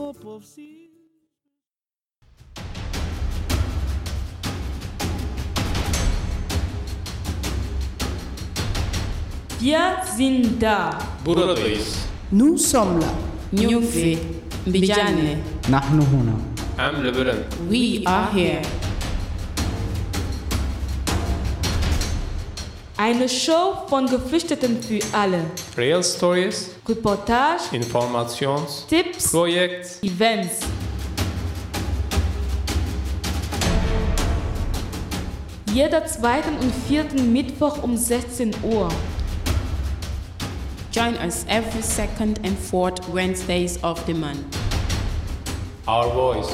[0.00, 0.88] hope of seeing.
[11.24, 12.06] Buradayız.
[12.32, 13.08] Nous sommes là.
[13.52, 14.18] Nyufi.
[14.66, 15.38] Bijane.
[15.68, 16.32] Nahnu huna.
[16.78, 17.34] Amle
[17.70, 18.79] We are here.
[23.02, 25.46] Eine Show von Geflüchteten für alle.
[25.74, 30.04] Real Stories, Reportage, Informations, Tipps, Projekt.
[30.04, 30.58] Events.
[35.72, 38.90] Jeder zweiten und vierten Mittwoch um 16 Uhr.
[40.92, 44.44] Join us every second and fourth Wednesdays of the month.
[45.86, 46.50] Our Voice.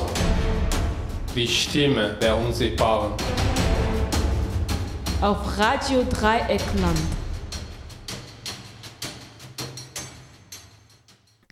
[1.34, 3.14] Die Stimme der Unsichtbaren.
[5.23, 6.95] Auf Radio Dreieckland.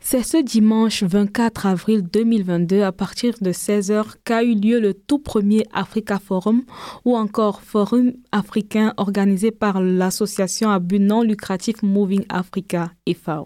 [0.03, 5.19] C'est ce dimanche 24 avril 2022 à partir de 16h qu'a eu lieu le tout
[5.19, 6.65] premier Africa Forum
[7.07, 13.45] ou encore Forum africain organisé par l'association à but non lucratif Moving Africa FAO.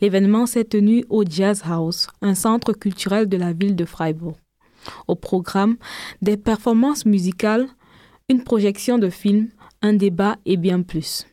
[0.00, 4.36] L'événement s'est tenu au Jazz House, un centre culturel de la ville de Freiburg.
[5.06, 5.76] Au programme,
[6.22, 7.68] des performances musicales,
[8.30, 9.48] une projection de films,
[9.82, 11.26] un débat et bien plus.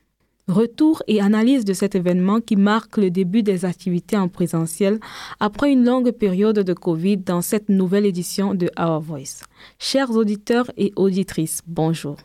[0.47, 4.99] Retour et analyse de cet événement qui marque le début des activités en présentiel
[5.39, 9.45] après une longue période de Covid dans cette nouvelle édition de Our Voice.
[9.79, 12.17] Chers auditeurs et auditrices, bonjour.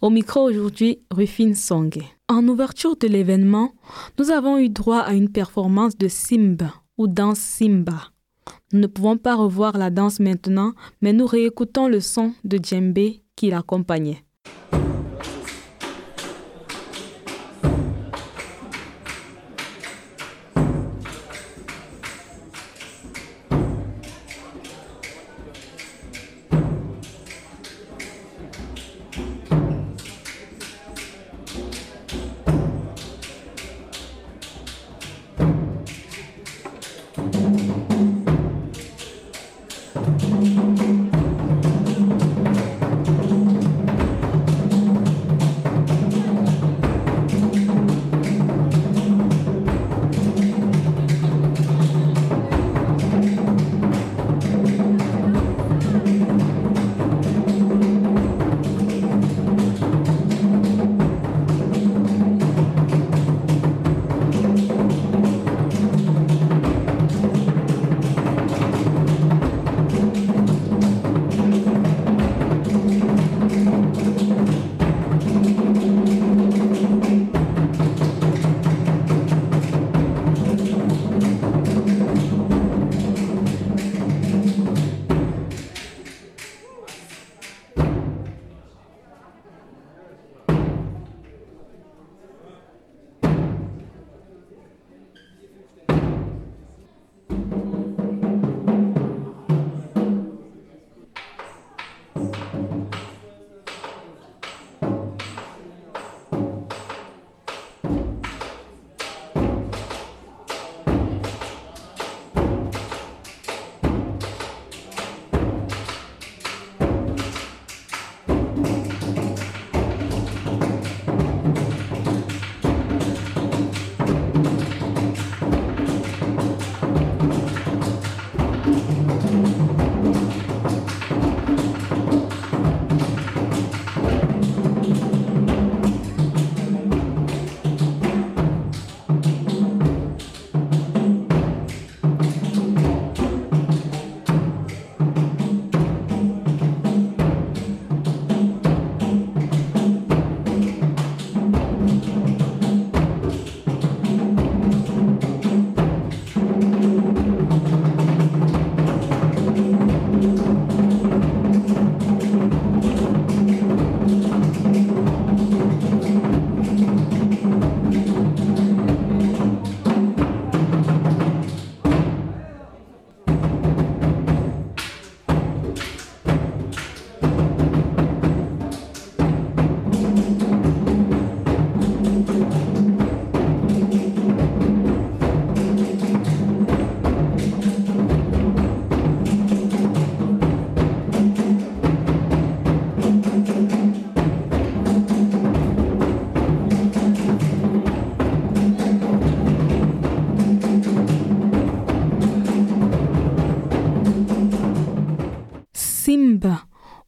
[0.00, 2.02] Au micro aujourd'hui, Rufine Songue.
[2.28, 3.72] En ouverture de l'événement,
[4.18, 8.10] nous avons eu droit à une performance de Simba ou danse Simba.
[8.72, 13.23] Nous ne pouvons pas revoir la danse maintenant, mais nous réécoutons le son de djembé
[13.36, 14.23] qui l'accompagnait.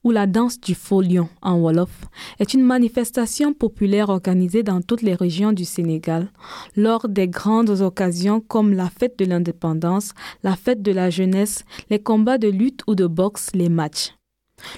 [0.05, 2.05] Ou la danse du faux lion en Wolof,
[2.38, 6.31] est une manifestation populaire organisée dans toutes les régions du Sénégal
[6.76, 10.12] lors des grandes occasions comme la fête de l'indépendance,
[10.44, 14.12] la fête de la jeunesse, les combats de lutte ou de boxe, les matchs.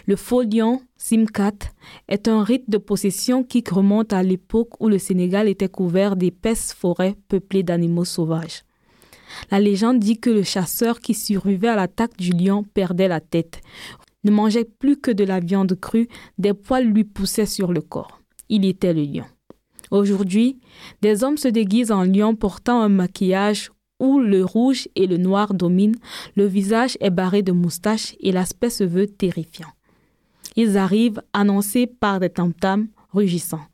[0.06, 1.58] Le faux lion, Simkat,
[2.08, 6.72] est un rite de possession qui remonte à l'époque où le Sénégal était couvert d'épaisses
[6.72, 8.64] forêts peuplées d'animaux sauvages.
[9.50, 13.60] La légende dit que le chasseur qui survivait à l'attaque du lion perdait la tête,
[14.25, 18.20] ne mangeait plus que de la viande crue, des poils lui poussaient sur le corps.
[18.49, 19.26] Il était le lion.
[19.91, 20.59] Aujourd'hui,
[21.03, 23.70] des hommes se déguisent en lion portant un maquillage
[24.00, 25.97] où le rouge et le noir dominent,
[26.37, 29.69] le visage est barré de moustaches et l'aspect se veut terrifiant.
[30.56, 33.67] Ils arrivent annoncés par des tam-tams rugissants.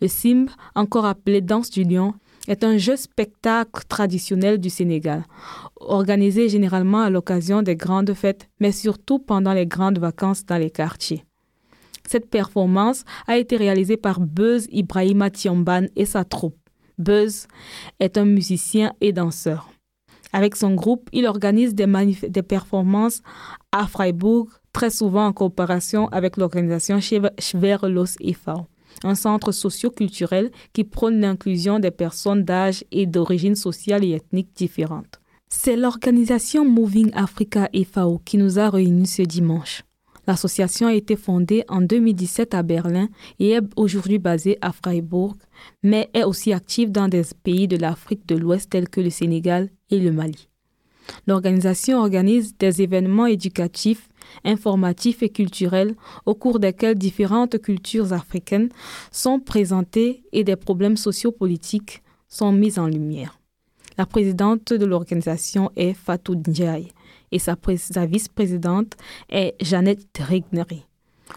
[0.00, 2.14] Le simb, encore appelé danse du lion,
[2.50, 5.24] est un jeu spectacle traditionnel du Sénégal,
[5.76, 10.70] organisé généralement à l'occasion des grandes fêtes, mais surtout pendant les grandes vacances dans les
[10.70, 11.24] quartiers.
[12.08, 16.58] Cette performance a été réalisée par Buzz Ibrahima Tiamban et sa troupe.
[16.98, 17.46] Buzz
[18.00, 19.70] est un musicien et danseur.
[20.32, 23.22] Avec son groupe, il organise des, performances
[23.70, 28.64] à Freiburg, très souvent en coopération avec l'organisation Schwerlos e.V.,
[29.04, 35.20] un centre socio-culturel qui prône l'inclusion des personnes d'âge et d'origine sociale et ethnique différentes.
[35.48, 38.18] C'est l'organisation Moving Africa e.V.
[38.24, 39.82] qui nous a réunis ce dimanche.
[40.26, 43.08] L'association a été fondée en 2017 à Berlin
[43.38, 45.34] et est aujourd'hui basée à Freiburg,
[45.82, 49.70] mais est aussi active dans des pays de l'Afrique de l'Ouest tels que le Sénégal
[49.90, 50.48] et le Mali.
[51.26, 54.08] L'organisation organise des événements éducatifs,
[54.44, 55.94] informatifs et culturels
[56.26, 58.70] au cours desquels différentes cultures africaines
[59.10, 63.38] sont présentées et des problèmes sociopolitiques sont mis en lumière.
[63.98, 66.92] La présidente de l'organisation est Fatou Ndiaye
[67.32, 68.94] et sa, sa vice-présidente
[69.28, 70.84] est Jeannette Regnery.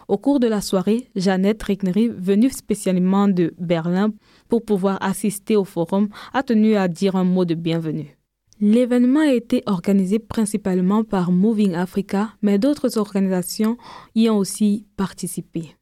[0.07, 4.11] Au cours de la soirée, Jeannette Regnery, venue spécialement de Berlin
[4.49, 8.17] pour pouvoir assister au forum, a tenu à dire un mot de bienvenue.
[8.65, 13.77] L'événement a été organisé principalement par Moving Africa, mais d'autres organisations
[14.15, 15.75] y ont aussi participé.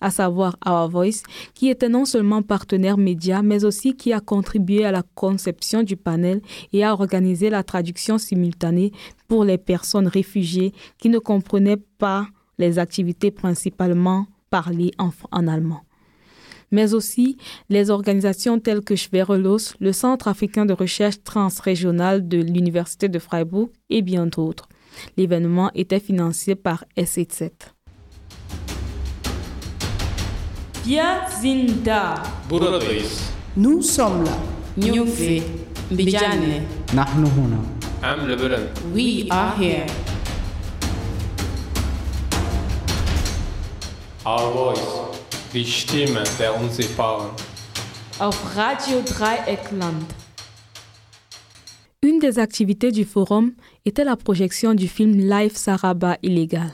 [0.00, 1.22] À savoir Our Voice,
[1.54, 5.96] qui était non seulement partenaire média, mais aussi qui a contribué à la conception du
[5.96, 6.40] panel
[6.72, 8.90] et a organisé la traduction simultanée
[9.28, 12.26] pour les personnes réfugiées qui ne comprenaient pas
[12.58, 15.82] les activités principalement parlées en, allemand
[16.70, 17.36] mais aussi
[17.68, 23.68] les organisations telles que Schwerelos, le Centre africain de recherche transrégionale de l'Université de Freiburg
[23.90, 24.68] et bien d'autres.
[25.16, 27.50] L'événement était financé par SE7.
[33.56, 34.38] Nous sommes là.
[44.26, 45.17] Our voice.
[45.54, 47.30] Die Stimme der Unsichtbaren.
[48.18, 50.04] Auf Radio Dreieckland.
[52.02, 53.52] Une des activités du forum
[53.86, 56.70] était la projection du film Live Saraba illégal.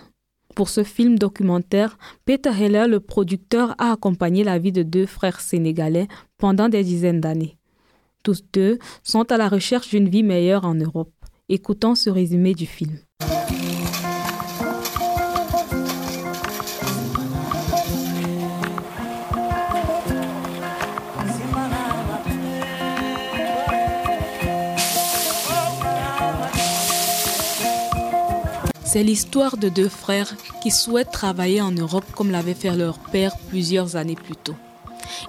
[0.57, 5.41] Pour ce film documentaire, Peter Heller, le producteur, a accompagné la vie de deux frères
[5.41, 7.57] sénégalais pendant des dizaines d'années.
[8.25, 11.13] Tous deux sont à la recherche d'une vie meilleure en Europe.
[11.49, 12.99] Écoutons ce résumé du film.
[28.95, 33.37] C'est l'histoire de deux frères qui souhaitent travailler en Europe comme l'avait fait leur père
[33.49, 34.55] plusieurs années plus tôt.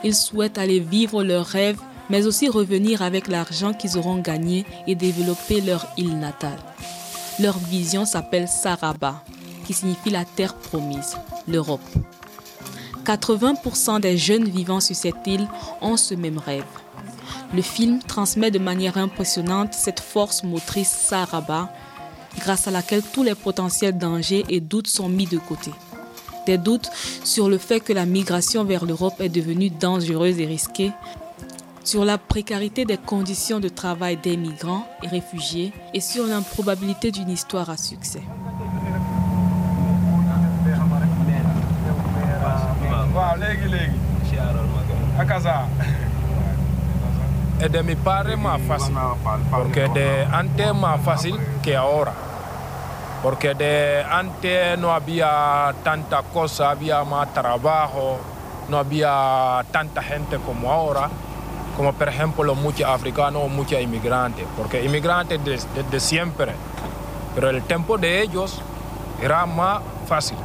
[0.04, 1.80] Ils souhaitent aller vivre leurs rêves,
[2.12, 6.60] mais aussi revenir avec l'argent qu'ils auront gagné et développer leur île natale.
[7.40, 9.24] Leur vision s'appelle Saraba,
[9.66, 11.18] qui signifie la terre promise,
[11.48, 11.82] l'Europe.
[13.04, 15.48] 80% des jeunes vivant sur cette île
[15.82, 16.66] ont ce même rêve.
[17.52, 21.72] Le film transmet de manière impressionnante cette force motrice Saraba
[22.40, 25.72] grâce à laquelle tous les potentiels dangers et doutes sont mis de côté.
[26.46, 26.90] Des doutes
[27.24, 30.92] sur le fait que la migration vers l'Europe est devenue dangereuse et risquée,
[31.84, 37.30] sur la précarité des conditions de travail des migrants et réfugiés et sur l'improbabilité d'une
[37.30, 38.24] histoire à succès.
[47.72, 48.96] de mi pare más fácil,
[49.50, 52.14] porque de antes más fácil que ahora.
[53.26, 58.20] Porque de antes no había tanta cosa, había más trabajo,
[58.70, 61.10] no había tanta gente como ahora,
[61.76, 66.52] como por ejemplo muchos africanos o muchos inmigrantes, porque inmigrantes desde, desde siempre,
[67.34, 68.62] pero el tiempo de ellos
[69.20, 70.42] era más facile.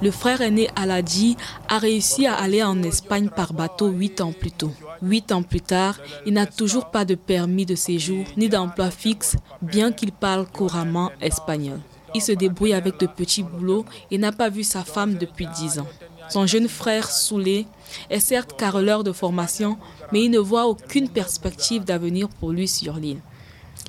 [0.00, 1.36] Le frère aîné Aladi
[1.68, 4.72] a réussi à aller en Espagne par bateau huit ans plus tôt.
[5.02, 9.36] Huit ans plus tard, il n'a toujours pas de permis de séjour ni d'emploi fixe,
[9.60, 11.80] bien qu'il parle couramment espagnol.
[12.14, 15.78] Il se débrouille avec de petits boulots et n'a pas vu sa femme depuis dix
[15.78, 15.86] ans.
[16.30, 17.66] Son jeune frère Soulé
[18.08, 19.76] est certes caroleur de formation,
[20.12, 23.20] mais il ne voit aucune perspective d'avenir pour lui sur l'île.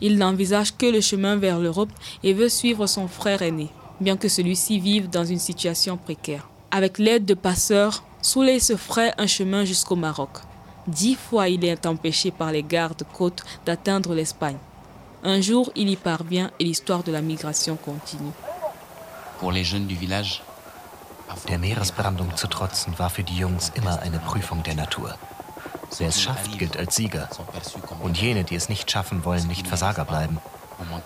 [0.02, 1.92] Il n'envisage que le chemin vers l'Europe
[2.24, 3.70] et veut suivre son frère aîné,
[4.02, 6.50] bien que celui-ci vive dans une situation précaire.
[6.72, 10.32] Avec l'aide de passeurs, Souley se ferait un chemin jusqu'au Maroc.
[10.88, 14.58] Dix fois il est empêché par les gardes-côtes d'atteindre l'Espagne.
[15.28, 18.32] Un jour, il y parvient et l'histoire de la migration continue.
[19.40, 20.44] Pour les jeunes du village,
[21.50, 25.16] der Meeresbrandung zu trotzen war für die Jungs immer eine Prüfung der Natur.
[25.98, 27.28] Wer es schafft, gilt als Sieger.
[28.04, 30.38] Und jene, die es nicht schaffen, wollen nicht Versager bleiben.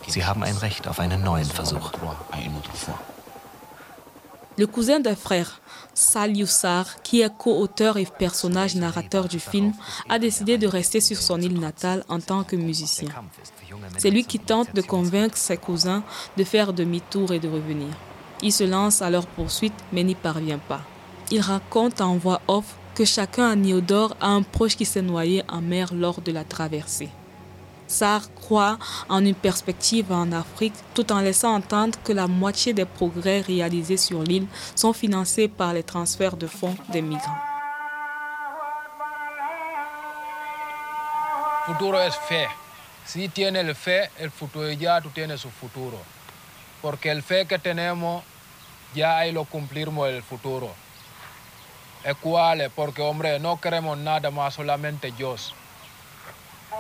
[0.07, 1.91] Sie haben ein Recht auf einen neuen Versuch.
[4.57, 5.61] Le cousin d'un frère,
[5.93, 9.71] Sal Youssar, qui est co-auteur et personnage narrateur du film,
[10.09, 13.07] a décidé de rester sur son île natale en tant que musicien.
[13.97, 16.03] C'est lui qui tente de convaincre ses cousins
[16.37, 17.89] de faire demi-tour et de revenir.
[18.41, 20.81] Il se lance à leur poursuite mais n'y parvient pas.
[21.31, 25.43] Il raconte en voix off que chacun à Niodor a un proche qui s'est noyé
[25.47, 27.09] en mer lors de la traversée.
[27.87, 28.77] Sarr croit
[29.09, 33.97] en une perspective en Afrique tout en laissant entendre que la moitié des progrès réalisés
[33.97, 37.39] sur l'île sont financés par les transferts de fonds des migrants.
[41.65, 42.68] Futuro es fe.
[43.11, 45.97] Si tiene el fe, el futuro ya tú tienes su futuro.
[46.79, 48.23] Porque el fe que tenemos,
[48.93, 50.69] ya ahí lo cumplimos el futuro.
[52.03, 55.55] Es cuál, porque hombre, no queremos nada más, solamente Dios.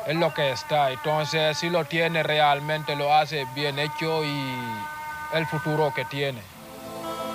[0.05, 0.91] es lo que está.
[0.91, 4.55] Entonces, si lo tiene realmente, lo hace bien hecho y
[5.33, 6.41] el futuro que tiene.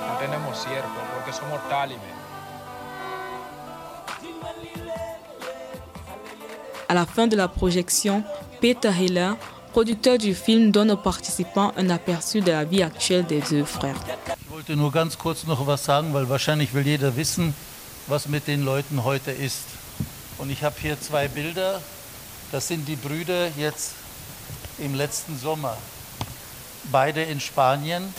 [0.07, 2.15] No tenemos cierto, porque somos talibes.
[6.87, 8.25] À la fin de la projection,
[8.64, 9.37] Peter Hiller,
[9.75, 13.94] producteur du film, donne aux participants un aperçu de la vie actuelle des deux frères.
[14.40, 17.52] Ich wollte nur ganz kurz noch was sagen, weil wahrscheinlich will jeder wissen,
[18.06, 19.64] was mit den Leuten heute ist.
[20.38, 21.83] Und ich habe hier zwei Bilder
[22.52, 23.92] Das sind die Brüder jetzt
[24.78, 25.76] im letzten Sommer.
[26.90, 28.14] Beide in Spanien.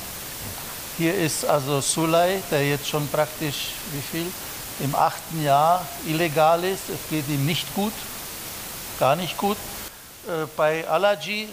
[1.00, 4.28] Hier ist also Sulay, der jetzt schon praktisch, wie viel?
[4.84, 6.84] Im achten Jahr illegal ist.
[6.90, 7.94] Es geht ihm nicht gut,
[9.00, 9.58] gar nicht gut.
[10.28, 11.48] Äh, bei Alaji,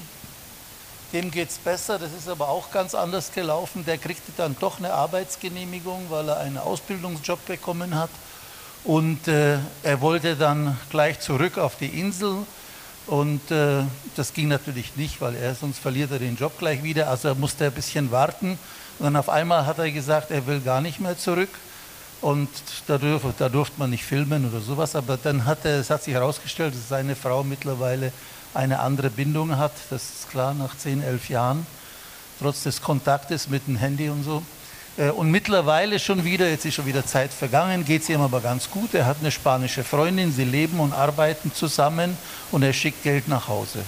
[1.13, 3.85] dem geht es besser, das ist aber auch ganz anders gelaufen.
[3.85, 8.11] Der kriegte dann doch eine Arbeitsgenehmigung, weil er einen Ausbildungsjob bekommen hat.
[8.85, 12.47] Und äh, er wollte dann gleich zurück auf die Insel
[13.07, 13.83] und äh,
[14.17, 17.09] das ging natürlich nicht, weil er sonst verliert er den Job gleich wieder.
[17.09, 18.59] Also er musste ein bisschen warten.
[18.99, 21.51] Und dann auf einmal hat er gesagt, er will gar nicht mehr zurück.
[22.21, 22.49] Und
[22.87, 24.95] da, durf, da durfte man nicht filmen oder sowas.
[24.95, 28.13] Aber dann hat er, es hat sich herausgestellt, dass seine Frau mittlerweile
[28.55, 29.73] eine andere Bindung hat.
[29.91, 31.67] Das ist klar, nach 10, 11 Jahren.
[32.41, 34.43] Trotz des Kontaktes mit dem Handy und so.
[34.97, 38.41] Äh, und mittlerweile schon wieder, jetzt ist schon wieder Zeit vergangen, geht es ihm aber
[38.41, 38.95] ganz gut.
[38.95, 42.17] Er hat eine spanische Freundin, sie leben und arbeiten zusammen
[42.51, 43.83] und er schickt Geld nach Hause.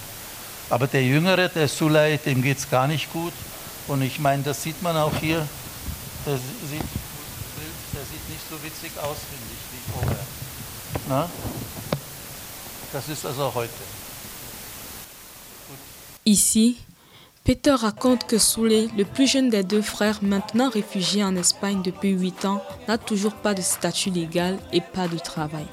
[0.71, 3.33] Aber der Jüngere, der Sulay, dem geht es gar nicht gut.
[3.87, 5.47] Und ich meine, das sieht man auch hier.
[6.25, 6.81] Der sieht,
[7.93, 10.25] der sieht nicht so witzig aus, finde ich, wie vorher.
[11.09, 11.29] Na?
[12.93, 14.04] Das ist also heute.
[16.27, 16.79] Ici,
[17.45, 22.13] Peter raconte que Souley, le plus jeune des deux frères, maintenant réfugié en Espagne depuis
[22.13, 25.67] 8 ans, n'a toujours pas de statut légal et pas de travail.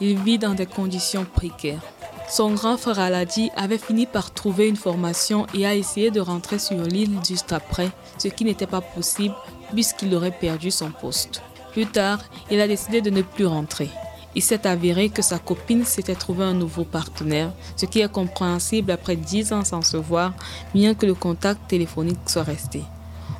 [0.00, 1.84] Il vit dans des conditions précaires.
[2.28, 6.58] Son grand frère Aladi avait fini par trouver une formation et a essayé de rentrer
[6.58, 9.36] sur l'île juste après, ce qui n'était pas possible
[9.72, 11.42] puisqu'il aurait perdu son poste.
[11.70, 12.18] Plus tard,
[12.50, 13.88] il a décidé de ne plus rentrer.
[14.36, 18.92] Il s'est avéré que sa copine s'était trouvé un nouveau partenaire, ce qui est compréhensible
[18.92, 20.34] après dix ans sans se voir,
[20.72, 22.82] bien que le contact téléphonique soit resté.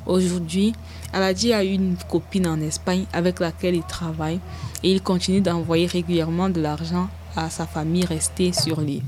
[0.05, 0.73] Aujourd'hui,
[1.13, 4.39] Aladi a une copine en Espagne avec laquelle il travaille
[4.83, 9.03] et il continue d'envoyer régulièrement de l'argent à sa famille restée sur l'île.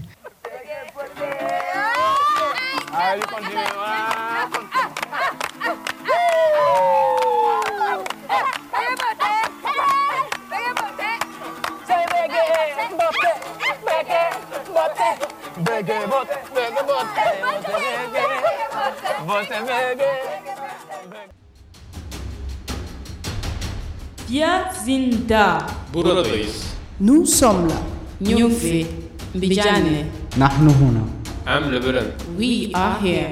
[24.83, 25.67] Biazinda.
[25.95, 26.65] Buradayız.
[27.01, 27.77] Nous sommes là.
[28.21, 28.87] Nyumfi,
[29.35, 30.07] Mbijane,
[30.39, 31.03] نحن هنا
[31.47, 32.07] Am Lebaran.
[32.39, 33.31] we are here.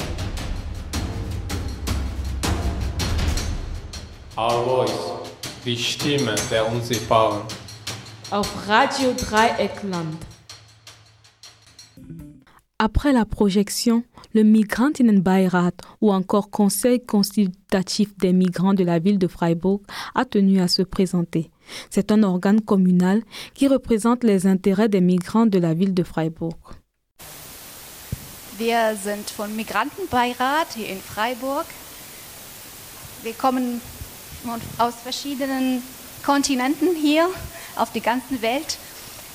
[4.37, 4.99] Our voice,
[5.65, 7.41] die Stimme der Unsichtbaren.
[8.31, 10.15] Auf Radio Dreieckland.
[12.79, 14.03] Après la projection,
[14.34, 19.82] le Migrantinnenbeirat ou encore Conseil consultatif des migrants de la ville de Freiburg
[20.16, 21.52] a tenu à se présenter.
[21.90, 23.22] C'est un organe communal
[23.54, 26.58] qui représente les intérêts des migrants de la ville de Freiburg.
[28.58, 31.66] Wir sind vom Migrantenbeirat hier in Freiburg.
[33.24, 33.82] Wir kommen
[34.78, 35.82] aus verschiedenen
[36.24, 37.28] Kontinenten hier
[37.76, 38.78] auf die ganze Welt.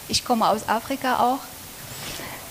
[0.08, 1.40] Ich komme aus Afrika auch.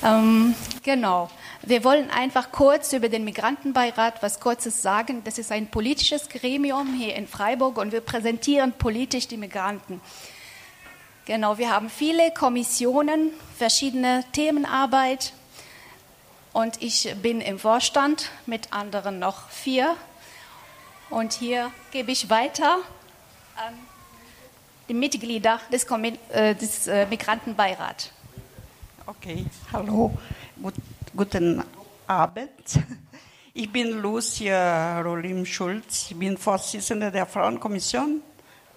[0.03, 1.29] Ähm, genau.
[1.67, 5.23] Wir wollen einfach kurz über den Migrantenbeirat was Kurzes sagen.
[5.23, 9.99] Das ist ein politisches Gremium hier in Freiburg und wir präsentieren politisch die Migranten.
[11.25, 15.33] Genau, wir haben viele Kommissionen, verschiedene Themenarbeit
[16.53, 19.95] und ich bin im Vorstand mit anderen noch vier.
[21.09, 22.77] Und hier gebe ich weiter
[23.55, 23.73] an
[24.87, 25.87] die Mitglieder des,
[26.87, 28.11] äh, äh, Migrantenbeirats.
[29.07, 30.15] Okay, hallo,
[30.61, 30.75] Gut,
[31.15, 31.63] guten
[32.07, 32.49] Abend.
[33.53, 38.21] Ich bin Lucia Rolim Schulz, ich bin Vorsitzende der Frauenkommission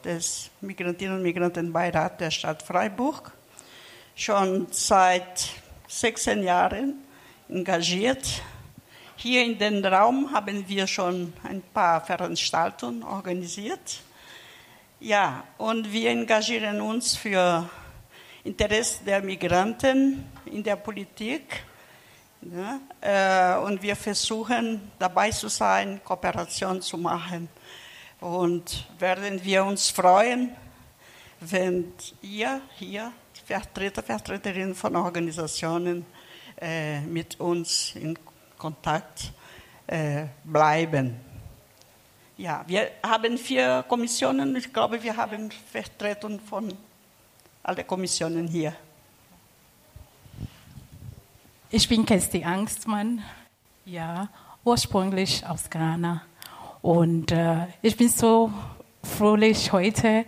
[0.05, 3.33] des Migrantinnen und Migrantenbeirats der Stadt Freiburg.
[4.15, 5.49] Schon seit
[5.89, 7.03] 16 Jahren
[7.49, 8.41] engagiert.
[9.17, 14.01] Hier in den Raum haben wir schon ein paar Veranstaltungen organisiert.
[15.01, 17.69] Ja, und wir engagieren uns für
[18.45, 21.65] Interesse der Migranten in der Politik.
[22.51, 27.49] Ja, äh, und wir versuchen dabei zu sein, Kooperation zu machen.
[28.21, 30.57] Und werden wir uns freuen,
[31.41, 33.13] wenn ihr hier,
[33.45, 36.07] Vertreter, Vertreterinnen von Organisationen,
[36.59, 38.19] äh, mit uns in
[38.57, 39.31] Kontakt
[39.87, 41.21] äh, bleiben.
[42.39, 44.57] Ja, wir haben vier Kommissionen.
[44.57, 46.73] Ich glaube, wir haben Vertretung von
[47.63, 48.75] allen Kommissionen hier.
[51.71, 53.21] Ich bin Kesti Angstmann,
[53.85, 54.31] ja,
[54.65, 56.23] ursprünglich aus Ghana.
[56.81, 58.51] Und äh, ich bin so
[59.03, 60.25] fröhlich heute,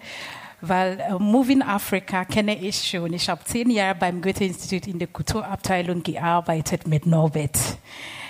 [0.61, 3.15] weil äh, Moving Africa kenne ich schon.
[3.15, 7.57] Ich habe zehn Jahre beim Goethe-Institut in der Kulturabteilung gearbeitet mit Norbert.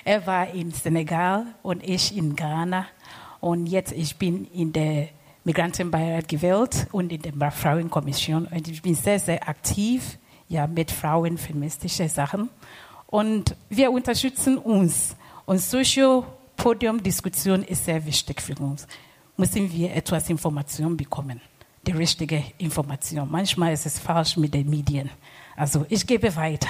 [0.04, 2.86] Er war in Senegal und ich in Ghana.
[3.40, 5.08] Und jetzt ich bin in der
[5.42, 8.46] Migrantenbeirat gewählt und in der Frauenkommission.
[8.46, 12.50] Und ich bin sehr, sehr aktiv ja, mit Frauen feministische Sachen.
[13.10, 15.16] Und wir unterstützen uns.
[15.44, 16.22] Und solche
[16.56, 18.86] Podiumdiskussion ist sehr wichtig für uns.
[19.36, 21.40] Müssen wir etwas Information bekommen,
[21.86, 23.28] die richtige Information.
[23.28, 25.10] Manchmal ist es falsch mit den Medien.
[25.56, 26.68] Also ich gebe weiter.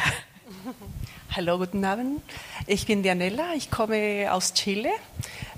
[1.36, 2.22] Hallo, guten Abend.
[2.66, 4.90] Ich bin Dianella, ich komme aus Chile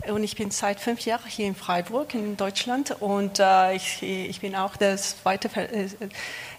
[0.09, 4.41] und ich bin seit fünf Jahren hier in Freiburg in Deutschland und äh, ich, ich,
[4.41, 5.89] bin auch der zweite, äh,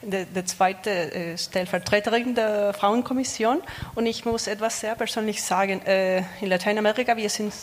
[0.06, 3.62] der, der zweite äh, Stellvertreterin der Frauenkommission
[3.96, 5.82] und ich muss etwas sehr persönlich sagen.
[5.86, 7.54] Äh, in Lateinamerika, wir sind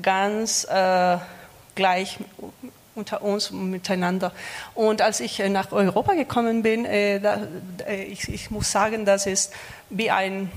[0.00, 1.18] ganz äh,
[1.74, 2.18] gleich
[2.94, 4.32] unter uns miteinander.
[4.74, 9.52] Und als ich nach Europa gekommen bin, ich muss sagen, das ist
[9.88, 10.50] wie ein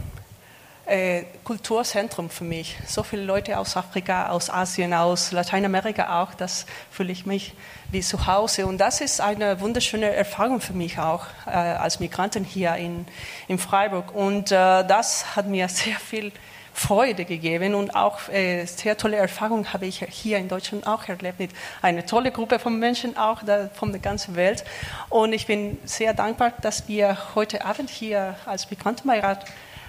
[0.91, 2.75] äh, Kulturzentrum für mich.
[2.85, 7.53] So viele Leute aus Afrika, aus Asien, aus Lateinamerika auch, das fühle ich mich
[7.91, 8.65] wie zu Hause.
[8.67, 13.05] Und das ist eine wunderschöne Erfahrung für mich auch äh, als Migrantin hier in,
[13.47, 14.13] in Freiburg.
[14.13, 16.33] Und äh, das hat mir sehr viel
[16.73, 21.39] Freude gegeben und auch äh, sehr tolle Erfahrungen habe ich hier in Deutschland auch erlebt
[21.39, 21.51] mit
[21.81, 24.63] einer tolle Gruppe von Menschen auch da, von der ganzen Welt
[25.09, 29.45] und ich bin sehr dankbar, dass wir heute Abend hier als Migrantenbeirat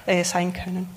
[0.06, 0.88] äh, sein können.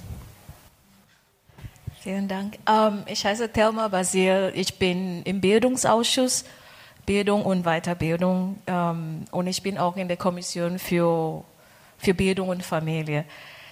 [2.01, 2.57] Vielen Dank.
[2.69, 4.51] Ähm, ich heiße Thelma Basil.
[4.55, 6.45] Ich bin im Bildungsausschuss
[7.05, 11.43] Bildung und Weiterbildung ähm, und ich bin auch in der Kommission für,
[11.97, 13.25] für Bildung und Familie.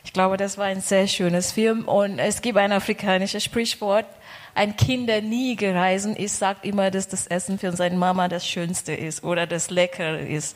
[0.06, 4.06] Ich glaube, das war ein sehr schönes Film und es gibt ein afrikanisches Sprichwort,
[4.54, 8.48] ein Kind, der nie gereisen ist, sagt immer, dass das Essen für seine Mama das
[8.48, 10.56] Schönste ist oder das Leckere ist.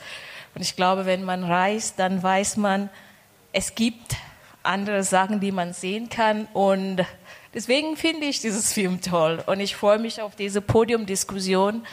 [0.53, 2.89] Und ich glaube, wenn man reist, dann weiß man,
[3.53, 4.15] es gibt
[4.67, 6.47] andere Sachen, die man sehen kann.
[6.53, 7.05] Und
[7.53, 9.43] deswegen finde ich dieses Film toll.
[9.45, 11.85] Und ich freue mich auf diese Podiumdiskussion.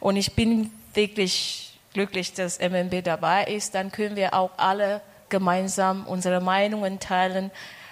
[0.00, 3.74] Und ich bin wirklich glücklich, dass MMB dabei ist.
[3.74, 7.50] Dann können wir auch alle gemeinsam unsere Meinungen teilen.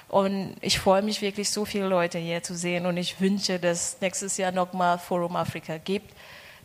[0.08, 2.86] Und ich freue mich wirklich, so viele Leute hier zu sehen.
[2.86, 6.12] Und ich wünsche, dass nächstes Jahr nochmal Forum Afrika gibt,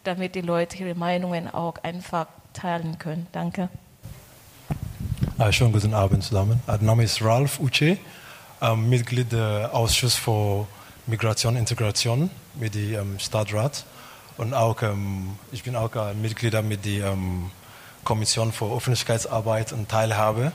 [0.03, 3.27] damit die Leute ihre Meinungen auch einfach teilen können.
[3.31, 3.69] Danke.
[5.37, 6.61] Uh, schönen guten Abend zusammen.
[6.65, 7.97] Der Name ist Ralf Uche,
[8.61, 10.65] um, Mitglied des Ausschusses für
[11.07, 13.83] Migration und Integration mit dem um, Stadtrat.
[14.37, 17.51] Und auch, ähm, ich bin auch äh, Mitglied mit der ähm,
[18.05, 20.53] Kommission für Öffentlichkeitsarbeit und Teilhabe.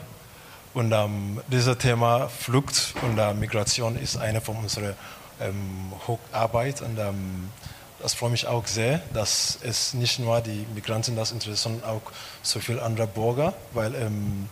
[0.72, 4.94] Und ähm, dieses Thema Flucht und äh, Migration ist eine von unserer
[5.42, 6.80] ähm, Hauptarbeit.
[6.80, 7.50] Und ähm,
[8.00, 12.12] das freut mich auch sehr, dass es nicht nur die Migranten das interessiert, sondern auch
[12.42, 14.48] so viele andere Bürger, weil ähm,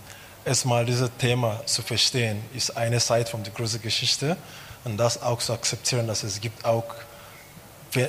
[0.48, 4.36] erstmal dieses Thema zu verstehen, ist eine Seite von der großen Geschichte
[4.84, 6.84] und das auch zu akzeptieren, dass es gibt auch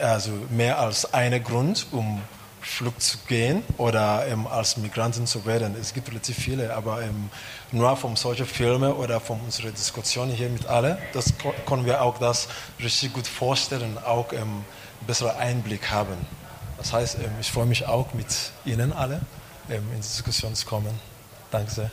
[0.02, 2.22] also mehr als einen Grund, um
[2.62, 5.76] Flucht zu gehen oder ähm, als Migranten zu werden.
[5.80, 7.30] Es gibt relativ viele, aber ähm,
[7.72, 11.34] nur von solchen Filmen oder von unserer Diskussion hier mit allen, das
[11.66, 12.48] können wir auch das
[12.82, 14.64] richtig gut vorstellen, auch ähm,
[15.08, 16.18] besseren Einblick haben.
[16.78, 18.28] Das heißt, ähm, ich freue mich auch mit
[18.66, 19.22] Ihnen alle
[19.70, 21.00] ähm, in die Diskussion zu kommen.
[21.52, 21.92] Danke sehr.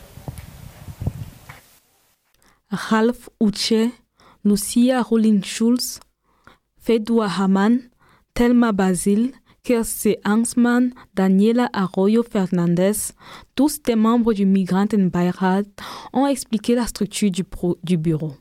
[2.69, 3.91] Ralph Uche,
[4.43, 6.01] Lucia Rollin-Schulz,
[6.77, 7.79] Fedua Haman,
[8.33, 9.31] Thelma Basil,
[9.63, 13.13] Kirsti Angsmann, Daniela Arroyo Fernandez,
[13.55, 15.63] tous des membres du Migrantenbeirat,
[16.11, 17.31] ont expliqué la structure
[17.83, 18.33] du bureau.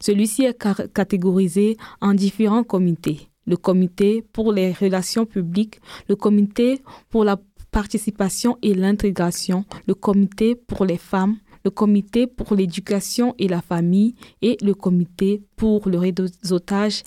[0.00, 0.58] Celui-ci est
[0.94, 3.28] catégorisé en différents comités.
[3.46, 6.80] Le comité pour les relations publiques, le comité
[7.10, 7.38] pour la
[7.70, 14.14] participation et l'intégration, le comité pour les femmes, le comité pour l'éducation et la famille
[14.42, 17.02] et le comité pour le réseautage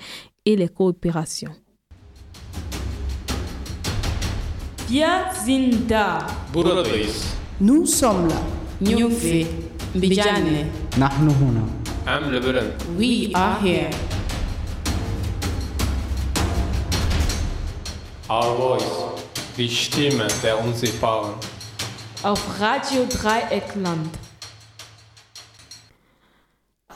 [0.46, 1.52] et les coopérations.
[7.60, 8.42] Nous sommes là.
[12.98, 13.90] We are here.
[18.30, 18.86] Our voice,
[19.58, 21.34] die Stimme der Unsichtbaren.
[22.24, 24.27] Auf Radio Dreieckland.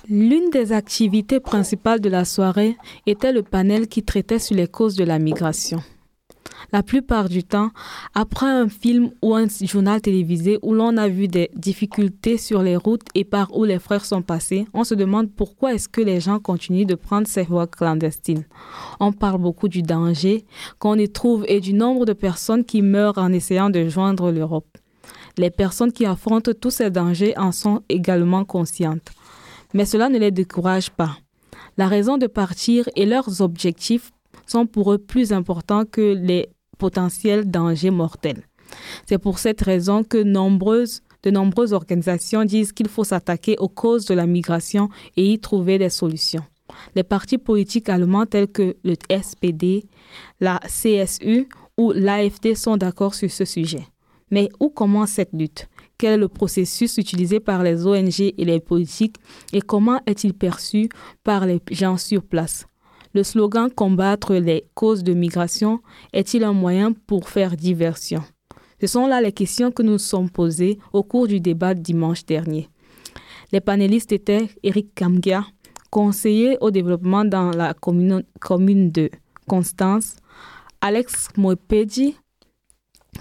[0.10, 4.96] L'une des activités principales de la soirée était le panel qui traitait sur les causes
[4.96, 5.80] de la migration.
[6.74, 7.70] La plupart du temps,
[8.16, 12.76] après un film ou un journal télévisé où l'on a vu des difficultés sur les
[12.76, 16.20] routes et par où les frères sont passés, on se demande pourquoi est-ce que les
[16.20, 18.46] gens continuent de prendre ces voies clandestines.
[19.00, 20.46] On parle beaucoup du danger
[20.80, 24.78] qu'on y trouve et du nombre de personnes qui meurent en essayant de joindre l'Europe.
[25.38, 29.12] Les personnes qui affrontent tous ces dangers en sont également conscientes.
[29.73, 31.17] Mais cela ne les décourage pas.
[31.77, 34.12] La raison de partir et leurs objectifs
[34.45, 38.43] sont pour eux plus importants que les potentiels dangers mortels.
[39.05, 44.05] C'est pour cette raison que nombreuses, de nombreuses organisations disent qu'il faut s'attaquer aux causes
[44.05, 46.43] de la migration et y trouver des solutions.
[46.95, 49.86] Les partis politiques allemands tels que le SPD,
[50.39, 53.86] la CSU ou l'AFD sont d'accord sur ce sujet.
[54.31, 55.67] Mais où commence cette lutte?
[56.02, 59.18] Quel est le processus utilisé par les ONG et les politiques
[59.54, 60.90] et comment est-il perçu
[61.24, 62.66] par les gens sur place?
[63.14, 65.80] Le slogan Combattre les causes de migration
[66.12, 68.24] est-il un moyen pour faire diversion?
[68.82, 72.68] Ce sont là les questions que nous sommes posées au cours du débat dimanche dernier.
[73.52, 75.46] Les panélistes étaient Eric Kamgia,
[75.92, 79.12] conseiller au développement dans la commune, commune de
[79.48, 80.16] Constance,
[80.82, 82.16] Alex Moepedi,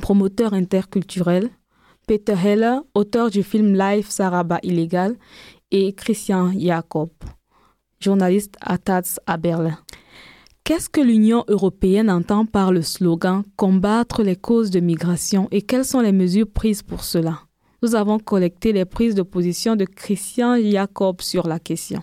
[0.00, 1.50] promoteur interculturel,
[2.10, 5.14] Peter Heller, auteur du film Live Saraba illégal,
[5.70, 7.10] et Christian Jacob,
[8.00, 9.78] journaliste à Taz à Berlin.
[10.64, 15.84] Qu'est-ce que l'Union européenne entend par le slogan Combattre les causes de migration et quelles
[15.84, 17.42] sont les mesures prises pour cela?
[17.80, 22.02] Nous avons collecté les prises de position de Christian Jacob sur la question.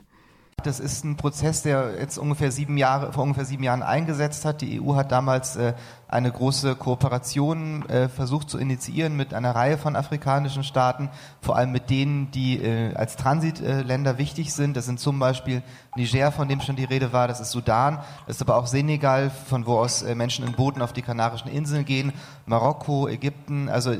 [0.63, 4.61] Das ist ein Prozess, der jetzt ungefähr sieben Jahre, vor ungefähr sieben Jahren eingesetzt hat.
[4.61, 5.75] Die EU hat damals äh,
[6.07, 11.09] eine große Kooperation äh, versucht zu initiieren mit einer Reihe von afrikanischen Staaten,
[11.41, 14.75] vor allem mit denen, die äh, als Transitländer wichtig sind.
[14.75, 15.61] Das sind zum Beispiel
[15.95, 19.29] Niger, von dem schon die Rede war, das ist Sudan, das ist aber auch Senegal,
[19.29, 22.13] von wo aus Menschen in Booten auf die Kanarischen Inseln gehen,
[22.47, 23.93] Marokko, Ägypten, also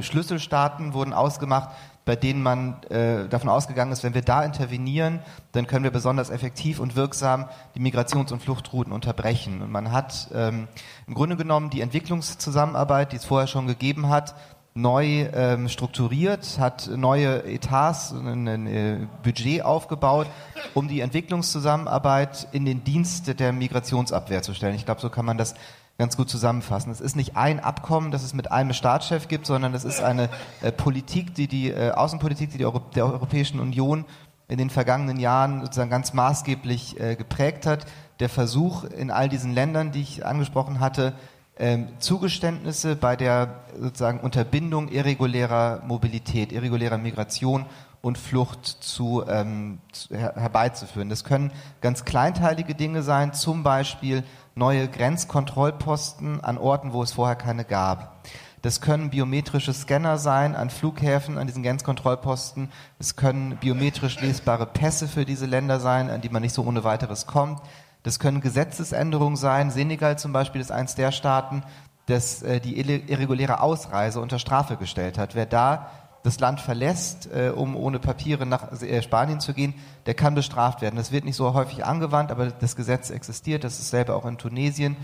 [0.00, 1.70] Schlüsselstaaten wurden ausgemacht,
[2.04, 5.20] bei denen man äh, davon ausgegangen ist, wenn wir da intervenieren,
[5.52, 9.62] dann können wir besonders effektiv und wirksam die Migrations- und Fluchtrouten unterbrechen.
[9.62, 10.68] Und man hat ähm,
[11.06, 14.34] im Grunde genommen die Entwicklungszusammenarbeit, die es vorher schon gegeben hat,
[14.74, 20.28] neu ähm, strukturiert, hat neue Etats, ein, ein äh, Budget aufgebaut,
[20.74, 24.76] um die Entwicklungszusammenarbeit in den Dienst der Migrationsabwehr zu stellen.
[24.76, 25.54] Ich glaube, so kann man das
[26.00, 26.90] ganz gut zusammenfassen.
[26.90, 30.30] Es ist nicht ein Abkommen, das es mit einem Staatschef gibt, sondern es ist eine
[30.62, 34.06] äh, Politik, die die äh, Außenpolitik, die, die Euro der Europäischen Union
[34.48, 37.84] in den vergangenen Jahren sozusagen ganz maßgeblich äh, geprägt hat.
[38.18, 41.12] Der Versuch in all diesen Ländern, die ich angesprochen hatte,
[41.58, 47.66] ähm, Zugeständnisse bei der sozusagen Unterbindung irregulärer Mobilität, irregulärer Migration
[48.00, 51.10] und Flucht zu, ähm, zu, her herbeizuführen.
[51.10, 54.24] Das können ganz kleinteilige Dinge sein, zum Beispiel
[54.60, 58.20] neue Grenzkontrollposten an Orten, wo es vorher keine gab.
[58.62, 62.70] Das können biometrische Scanner sein an Flughäfen, an diesen Grenzkontrollposten.
[62.98, 66.84] Es können biometrisch lesbare Pässe für diese Länder sein, an die man nicht so ohne
[66.84, 67.62] weiteres kommt.
[68.02, 69.70] Das können Gesetzesänderungen sein.
[69.70, 71.62] Senegal zum Beispiel ist eins der Staaten,
[72.04, 75.34] das äh, die irreguläre Ausreise unter Strafe gestellt hat.
[75.34, 75.90] Wer da
[76.22, 79.74] das Land verlässt, äh, um ohne Papiere nach äh, Spanien zu gehen,
[80.06, 80.96] der kann bestraft werden.
[80.96, 83.64] Das wird nicht so häufig angewandt, aber das Gesetz existiert.
[83.64, 84.96] Das ist selber auch in Tunesien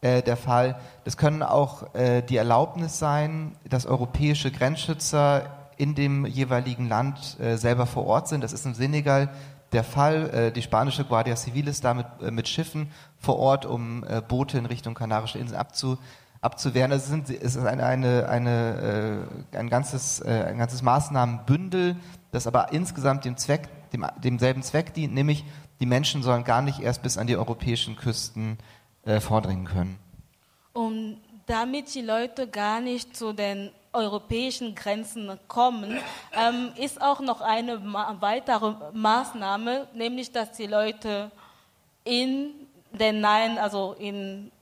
[0.00, 0.78] äh, der Fall.
[1.04, 7.56] Das können auch äh, die Erlaubnis sein, dass europäische Grenzschützer in dem jeweiligen Land äh,
[7.56, 8.42] selber vor Ort sind.
[8.42, 9.30] Das ist im Senegal
[9.72, 10.30] der Fall.
[10.30, 14.94] Äh, die spanische Guardia Civil ist da mit, Schiffen vor Ort, um Boote in Richtung
[14.94, 15.98] Kanarische Inseln abzu,
[16.40, 16.92] abzuwehren.
[16.92, 21.96] Also es, ist eine, eine, eine, ein, ganzes, ein ganzes Maßnahmenbündel,
[22.32, 25.44] das aber insgesamt dem Zweck, dem, demselben Zweck dient, nämlich
[25.80, 28.58] die Menschen sollen gar nicht erst bis an die europäischen Küsten
[29.20, 29.98] vordringen können.
[30.72, 35.98] Und damit die Leute gar nicht zu den europäischen Grenzen kommen,
[36.32, 37.82] ähm, ist auch noch eine
[38.20, 41.30] weitere Maßnahme, nämlich dass die Leute
[42.04, 42.50] in
[42.92, 44.52] den Nein, also in,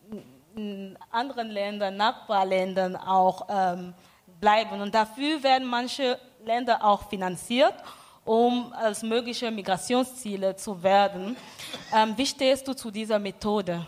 [0.57, 3.95] in anderen Ländern, Nachbarländern auch ähm,
[4.41, 4.81] bleiben.
[4.81, 7.75] Und dafür werden manche Länder auch finanziert,
[8.25, 11.37] um als mögliche Migrationsziele zu werden.
[11.95, 13.85] Ähm, wie stehst du zu dieser Methode?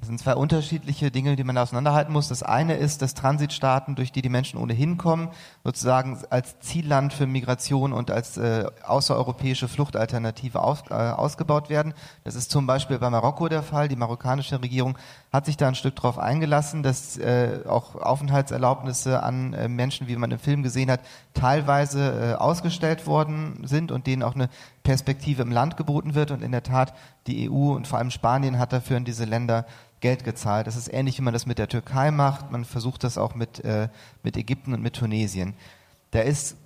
[0.00, 2.28] Das sind zwei unterschiedliche Dinge, die man auseinanderhalten muss.
[2.28, 5.28] Das eine ist, dass Transitstaaten, durch die die Menschen ohnehin kommen,
[5.62, 11.92] sozusagen als Zielland für Migration und als äh, außereuropäische Fluchtalternative aus, äh, ausgebaut werden.
[12.24, 13.88] Das ist zum Beispiel bei Marokko der Fall.
[13.88, 14.96] Die marokkanische Regierung
[15.32, 20.16] hat sich da ein Stück darauf eingelassen, dass äh, auch Aufenthaltserlaubnisse an äh, Menschen, wie
[20.16, 21.00] man im Film gesehen hat,
[21.34, 24.48] teilweise äh, ausgestellt worden sind und denen auch eine
[24.82, 26.32] Perspektive im Land geboten wird.
[26.32, 26.94] Und in der Tat,
[27.28, 29.66] die EU und vor allem Spanien hat dafür in diese Länder
[30.00, 30.66] Geld gezahlt.
[30.66, 32.50] Das ist ähnlich, wie man das mit der Türkei macht.
[32.50, 33.88] Man versucht das auch mit, äh,
[34.24, 35.54] mit Ägypten und mit Tunesien.
[36.10, 36.56] Da ist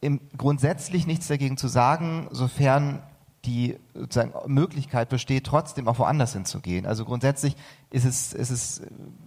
[0.00, 3.02] im, grundsätzlich nichts dagegen zu sagen, sofern
[3.44, 6.84] die sozusagen Möglichkeit besteht, trotzdem auch woanders hinzugehen.
[6.84, 7.56] Also grundsätzlich
[7.90, 8.82] ist es, ist es,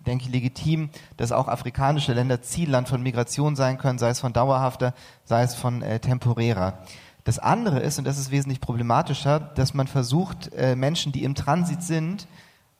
[0.05, 4.33] denke ich, legitim, dass auch afrikanische Länder Zielland von Migration sein können, sei es von
[4.33, 4.93] dauerhafter,
[5.25, 6.79] sei es von äh, temporärer.
[7.23, 11.35] Das andere ist, und das ist wesentlich problematischer, dass man versucht, äh, Menschen, die im
[11.35, 12.27] Transit sind,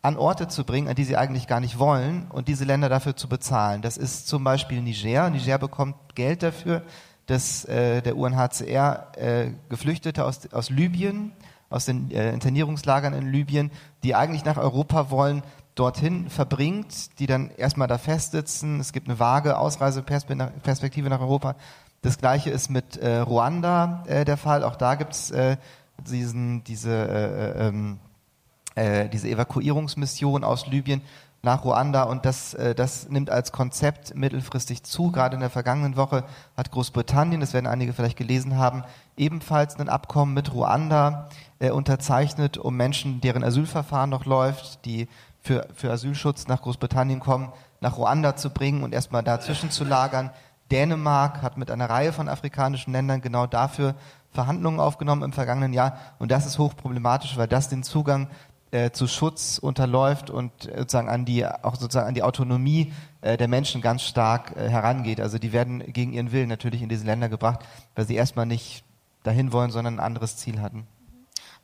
[0.02, 3.16] an Orte zu bringen, an die sie eigentlich gar nicht wollen und diese Länder dafür
[3.16, 3.82] zu bezahlen.
[3.82, 5.30] Das ist zum Beispiel Niger.
[5.30, 6.84] Niger bekommt Geld dafür,
[7.26, 11.32] dass äh, der UNHCR äh, Geflüchtete aus, aus Libyen,
[11.70, 13.72] aus den äh, Internierungslagern in Libyen,
[14.04, 15.44] die eigentlich nach Europa wollen,
[15.76, 18.80] dorthin verbringt, die dann erstmal da festsitzen.
[18.80, 21.56] Es gibt eine vage Ausreiseperspektive nach Europa.
[22.02, 24.64] Das gleiche ist mit äh, Ruanda äh, der Fall.
[24.64, 25.58] Auch da gibt es äh,
[26.06, 28.00] diesen, diese äh, äh, ähm,
[28.76, 31.02] äh, diese Evakuierungsmission aus Libyen
[31.44, 35.12] nach Ruanda und das, äh, das nimmt als Konzept mittelfristig zu.
[35.12, 36.24] Gerade in der vergangenen Woche
[36.56, 38.84] hat Großbritannien, das werden einige vielleicht gelesen haben,
[39.18, 41.30] ebenfalls ein Abkommen mit Ruanda
[41.60, 45.10] äh, unterzeichnet, um Menschen, deren Asylverfahren noch läuft, die
[45.42, 47.52] für, für Asylschutz nach Großbritannien kommen,
[47.82, 50.32] nach Ruanda zu bringen und erstmal dazwischen zu lagern.
[50.72, 53.96] Dänemark hat mit einer Reihe von afrikanischen Ländern genau dafür
[54.32, 55.98] Verhandlungen aufgenommen im vergangenen Jahr.
[56.20, 58.30] Und das ist hochproblematisch, weil das den Zugang
[58.74, 63.38] äh, zu Schutz unterläuft und äh, sozusagen an die auch sozusagen an die Autonomie äh,
[63.38, 65.22] der Menschen ganz stark äh, herangeht.
[65.22, 67.60] Also die werden gegen ihren Willen natürlich in diese Länder gebracht,
[67.96, 68.84] weil sie erstmal nicht
[69.22, 70.88] dahin wollen, sondern ein anderes Ziel hatten.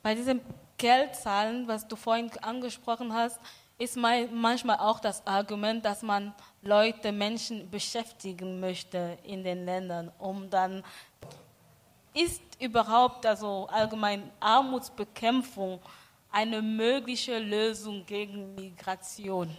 [0.04, 0.40] Bei diesem
[0.78, 3.40] Geldzahlen, was du vorhin angesprochen hast,
[3.80, 10.50] ist manchmal auch das Argument, dass man Leute, Menschen beschäftigen möchte in den Ländern, um
[10.50, 10.84] dann
[12.14, 15.80] ist überhaupt also allgemein Armutsbekämpfung
[16.32, 19.50] eine mögliche Lösung gegen Migration.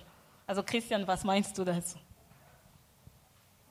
[0.47, 1.99] Also Christian, was meinst du dazu?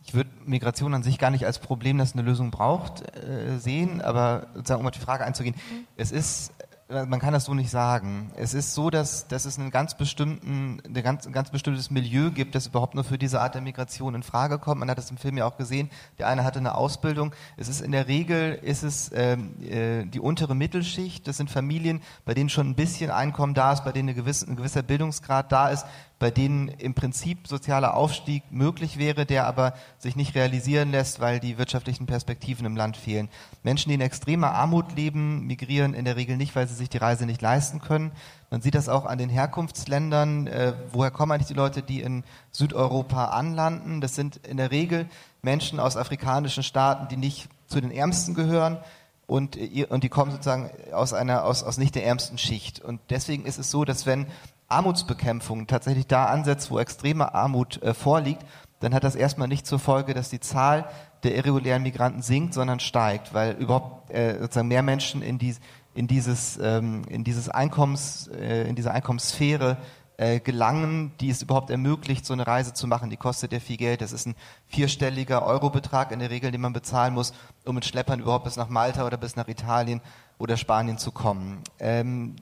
[0.06, 4.02] Ich würde Migration an sich gar nicht als Problem, das eine Lösung braucht, äh, sehen,
[4.02, 5.88] aber sozusagen, um auf die Frage einzugehen, mhm.
[5.98, 6.54] es ist
[6.90, 8.32] man kann das so nicht sagen.
[8.36, 12.32] Es ist so, dass, dass es einen ganz bestimmten, ein ganz, ein ganz bestimmtes Milieu
[12.32, 14.80] gibt, das überhaupt nur für diese Art der Migration in Frage kommt.
[14.80, 15.92] Man hat das im Film ja auch gesehen.
[16.18, 17.32] Der eine hatte eine Ausbildung.
[17.58, 21.28] Es ist in der Regel ist es ähm, äh, die untere Mittelschicht.
[21.28, 24.48] Das sind Familien, bei denen schon ein bisschen Einkommen da ist, bei denen eine gewisse,
[24.48, 25.86] ein gewisser Bildungsgrad da ist,
[26.20, 31.40] bei denen im Prinzip sozialer Aufstieg möglich wäre, der aber sich nicht realisieren lässt, weil
[31.40, 33.30] die wirtschaftlichen Perspektiven im Land fehlen.
[33.64, 36.98] Menschen, die in extremer Armut leben, migrieren in der Regel nicht, weil sie sich die
[36.98, 38.12] Reise nicht leisten können.
[38.52, 40.48] Man sieht das auch an den Herkunftsländern.
[40.48, 44.02] Äh, woher kommen eigentlich die Leute, die in Südeuropa anlanden?
[44.02, 45.08] Das sind in der Regel
[45.42, 48.80] Menschen aus afrikanischen Staaten, die nicht zu den Ärmsten gehören,
[49.30, 52.80] und, und die kommen sozusagen aus einer, aus, aus nicht der ärmsten Schicht.
[52.80, 54.26] Und deswegen ist es so, dass wenn
[54.70, 58.46] Armutsbekämpfung tatsächlich da ansetzt, wo extreme Armut äh, vorliegt,
[58.80, 60.90] dann hat das erstmal nicht zur Folge, dass die Zahl
[61.24, 65.56] der irregulären Migranten sinkt, sondern steigt, weil überhaupt äh, sozusagen mehr Menschen in, die,
[65.94, 69.78] in dieses, ähm, in dieses Einkommens, äh, in diese Einkommenssphäre
[70.16, 73.10] äh, gelangen, die es überhaupt ermöglicht, so eine Reise zu machen.
[73.10, 74.02] Die kostet ja viel Geld.
[74.02, 74.36] Das ist ein
[74.68, 77.34] vierstelliger Eurobetrag in der Regel, den man bezahlen muss,
[77.66, 80.02] um mit Schleppern überhaupt bis nach Malta oder bis nach Italien
[80.38, 81.60] oder Spanien zu kommen.
[81.80, 82.36] Ähm,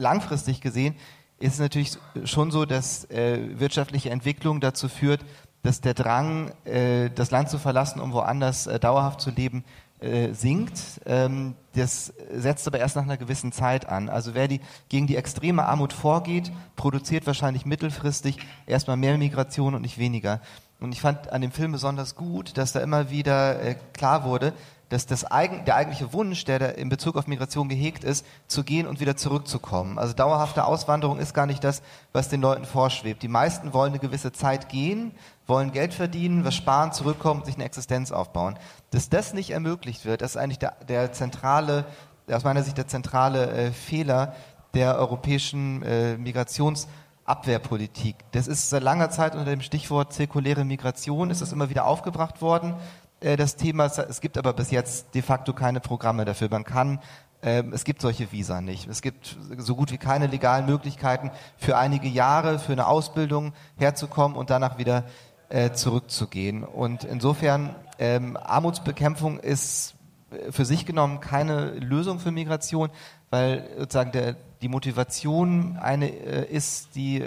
[0.00, 0.94] langfristig gesehen
[1.38, 5.24] ist es natürlich schon so, dass äh, wirtschaftliche Entwicklung dazu führt,
[5.62, 9.64] dass der Drang, äh, das Land zu verlassen, um woanders äh, dauerhaft zu leben,
[10.00, 11.00] äh, sinkt.
[11.06, 14.08] Ähm, das setzt aber erst nach einer gewissen Zeit an.
[14.08, 19.82] Also wer die, gegen die extreme Armut vorgeht, produziert wahrscheinlich mittelfristig erstmal mehr Migration und
[19.82, 20.40] nicht weniger.
[20.80, 24.54] Und ich fand an dem Film besonders gut, dass da immer wieder äh, klar wurde,
[24.90, 28.64] dass das eigen, der eigentliche Wunsch, der da in Bezug auf Migration gehegt ist, zu
[28.64, 29.98] gehen und wieder zurückzukommen.
[29.98, 31.80] Also dauerhafte Auswanderung ist gar nicht das,
[32.12, 33.22] was den Leuten vorschwebt.
[33.22, 35.12] Die meisten wollen eine gewisse Zeit gehen,
[35.46, 38.58] wollen Geld verdienen, was sparen, zurückkommen, sich eine Existenz aufbauen.
[38.90, 41.84] Dass das nicht ermöglicht wird, das ist eigentlich der, der zentrale,
[42.28, 44.34] aus meiner Sicht der zentrale äh, Fehler
[44.74, 48.16] der europäischen äh, Migrationsabwehrpolitik.
[48.32, 52.42] Das ist seit langer Zeit unter dem Stichwort zirkuläre Migration ist das immer wieder aufgebracht
[52.42, 52.74] worden
[53.20, 53.86] äh, das Thema.
[53.86, 56.48] Es gibt aber bis jetzt de facto keine Programme dafür.
[56.50, 57.00] Man kann
[57.42, 58.86] ähm, es gibt solche Visa nicht.
[58.88, 64.36] Es gibt so gut wie keine legalen Möglichkeiten, für einige Jahre, für eine Ausbildung herzukommen
[64.36, 65.04] und danach wieder
[65.48, 66.64] äh, zurückzugehen.
[66.64, 69.94] Und insofern, ähm, Armutsbekämpfung ist
[70.30, 72.90] äh, für sich genommen keine Lösung für Migration,
[73.30, 77.20] weil sozusagen der, die Motivation eine ist, die,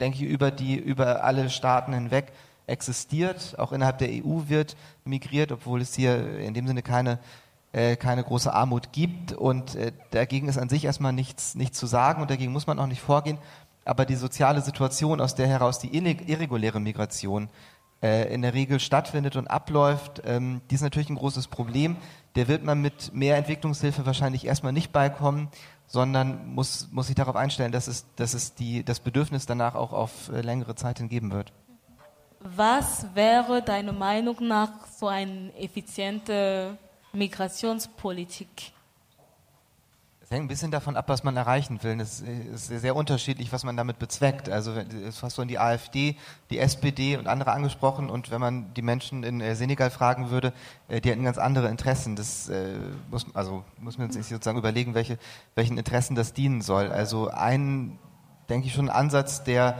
[0.00, 2.32] denke ich, über die, über alle Staaten hinweg
[2.68, 3.58] existiert.
[3.58, 7.18] Auch innerhalb der EU wird migriert, obwohl es hier in dem Sinne keine,
[7.72, 9.32] äh, keine große Armut gibt.
[9.32, 12.78] Und äh, dagegen ist an sich erstmal nichts, nichts zu sagen und dagegen muss man
[12.78, 13.38] auch nicht vorgehen.
[13.84, 17.48] Aber die soziale Situation, aus der heraus die irreguläre Migration
[18.02, 21.96] äh, in der Regel stattfindet und abläuft, ähm, die ist natürlich ein großes Problem.
[22.36, 25.48] Der wird man mit mehr Entwicklungshilfe wahrscheinlich erstmal nicht beikommen,
[25.86, 29.92] sondern muss, muss sich darauf einstellen, dass es, dass es die, das Bedürfnis danach auch
[29.92, 31.52] auf äh, längere Zeit hin geben wird.
[32.40, 36.78] Was wäre deiner Meinung nach so eine effiziente
[37.12, 38.72] Migrationspolitik?
[40.28, 41.98] Es hängt ein bisschen davon ab, was man erreichen will.
[42.00, 44.50] Es ist sehr unterschiedlich, was man damit bezweckt.
[44.50, 46.16] Also es hast du die AfD,
[46.50, 50.52] die SPD und andere angesprochen und wenn man die Menschen in äh, Senegal fragen würde,
[50.88, 52.14] äh, die hätten ganz andere Interessen.
[52.14, 52.76] Das äh,
[53.10, 55.18] muss also muss man sich sozusagen überlegen, welche,
[55.54, 56.92] welchen Interessen das dienen soll.
[56.92, 57.98] Also ein,
[58.50, 59.78] denke ich schon, ein Ansatz, der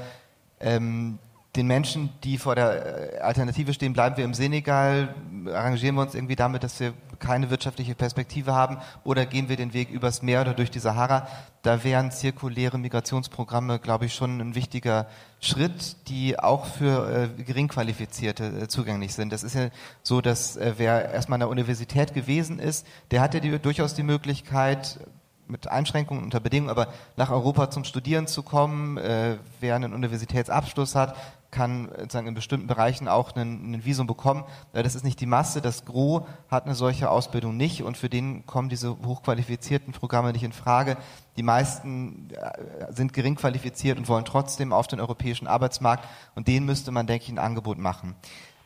[0.61, 1.19] ähm,
[1.57, 5.15] den Menschen, die vor der äh, Alternative stehen, bleiben wir im Senegal,
[5.47, 9.73] arrangieren wir uns irgendwie damit, dass wir keine wirtschaftliche Perspektive haben oder gehen wir den
[9.73, 11.27] Weg übers Meer oder durch die Sahara.
[11.63, 15.07] Da wären zirkuläre Migrationsprogramme, glaube ich, schon ein wichtiger
[15.41, 19.33] Schritt, die auch für äh, Geringqualifizierte äh, zugänglich sind.
[19.33, 19.71] Das ist ja
[20.03, 24.03] so, dass äh, wer erstmal an der Universität gewesen ist, der hatte die, durchaus die
[24.03, 25.01] Möglichkeit,
[25.49, 30.95] mit Einschränkungen unter Bedingungen, aber nach Europa zum Studieren zu kommen, äh, wer einen Universitätsabschluss
[30.95, 31.17] hat,
[31.51, 34.45] kann sozusagen in bestimmten Bereichen auch einen Visum bekommen.
[34.73, 38.45] Das ist nicht die Masse, das Gros hat eine solche Ausbildung nicht und für den
[38.45, 40.97] kommen diese hochqualifizierten Programme nicht in Frage.
[41.37, 46.67] Die meisten äh, sind gering qualifiziert und wollen trotzdem auf den europäischen Arbeitsmarkt und denen
[46.67, 48.15] müsste man, denke ich, ein Angebot machen.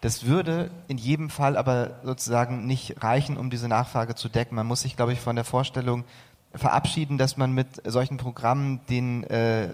[0.00, 4.56] Das würde in jedem Fall aber sozusagen nicht reichen, um diese Nachfrage zu decken.
[4.56, 6.02] Man muss sich, glaube ich, von der Vorstellung
[6.54, 9.68] verabschieden, dass man mit solchen Programmen den, äh,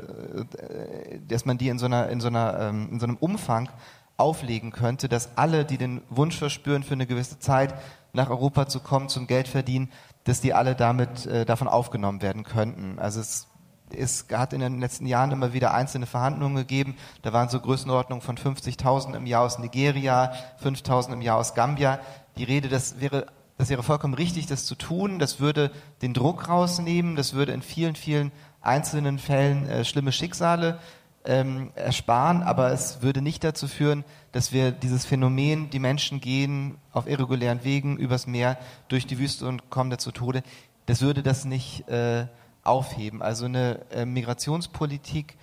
[1.27, 3.69] dass man die in so einer, in so einer, ähm, in so einem Umfang
[4.17, 7.75] auflegen könnte, dass alle, die den Wunsch verspüren, für eine gewisse Zeit
[8.13, 9.91] nach Europa zu kommen, zum Geld verdienen,
[10.25, 12.99] dass die alle damit äh, davon aufgenommen werden könnten.
[12.99, 13.49] Also es
[13.97, 16.97] es hat in den letzten Jahren immer wieder einzelne Verhandlungen gegeben.
[17.23, 21.99] Da waren so Größenordnungen von 50.000 im Jahr aus Nigeria, 5.000 im Jahr aus Gambia.
[22.37, 23.27] Die Rede, das wäre
[23.59, 25.19] das wäre vollkommen richtig, das zu tun.
[25.19, 27.17] Das würde den Druck rausnehmen.
[27.17, 30.79] Das würde in vielen, vielen einzelnen Fällen äh, schlimme Schicksale
[31.25, 32.43] ähm, ersparen.
[32.43, 37.65] Aber es würde nicht dazu führen, dass wir dieses Phänomen, die Menschen gehen auf irregulären
[37.65, 40.43] Wegen übers Meer durch die Wüste und kommen da zu Tode,
[40.87, 42.27] das würde das nicht äh,
[42.63, 43.21] aufheben.
[43.21, 45.37] Also eine äh, Migrationspolitik,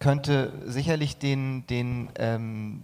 [0.00, 2.82] könnte sicherlich den, den, ähm,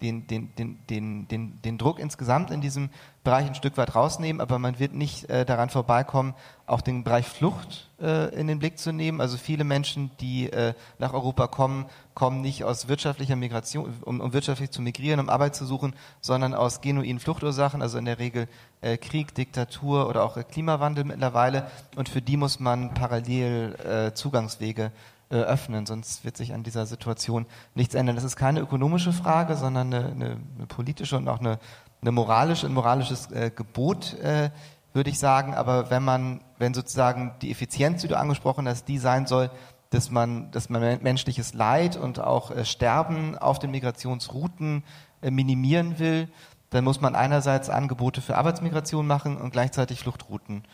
[0.00, 2.88] den, den, den, den, den, den Druck insgesamt in diesem
[3.22, 6.34] Bereich ein Stück weit rausnehmen, aber man wird nicht äh, daran vorbeikommen,
[6.66, 9.20] auch den Bereich Flucht äh, in den Blick zu nehmen.
[9.20, 14.32] Also viele Menschen, die äh, nach Europa kommen, kommen nicht aus wirtschaftlicher Migration, um, um
[14.32, 18.48] wirtschaftlich zu migrieren, um Arbeit zu suchen, sondern aus genuinen Fluchtursachen, also in der Regel
[18.80, 21.70] äh, Krieg, Diktatur oder auch Klimawandel mittlerweile.
[21.96, 24.92] Und für die muss man parallel äh, Zugangswege
[25.32, 28.16] äh, öffnen, sonst wird sich an dieser Situation nichts ändern.
[28.16, 31.58] Das ist keine ökonomische Frage, sondern eine, eine, eine politische und auch eine,
[32.02, 34.50] eine moralische, ein moralisches äh, Gebot, äh,
[34.92, 35.54] würde ich sagen.
[35.54, 39.50] Aber wenn man, wenn sozusagen die Effizienz, die du angesprochen hast, die sein soll,
[39.90, 44.84] dass man, dass man menschliches Leid und auch äh, Sterben auf den Migrationsrouten
[45.20, 46.28] äh, minimieren will,
[46.70, 50.64] dann muss man einerseits Angebote für Arbeitsmigration machen und gleichzeitig Fluchtrouten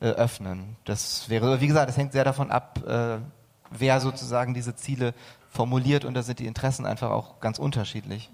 [0.00, 0.76] äh, öffnen.
[0.84, 3.18] Das wäre, wie gesagt, das hängt sehr davon ab, äh,
[3.70, 5.14] wer sozusagen diese Ziele
[5.48, 8.30] formuliert und da sind die Interessen einfach auch ganz unterschiedlich.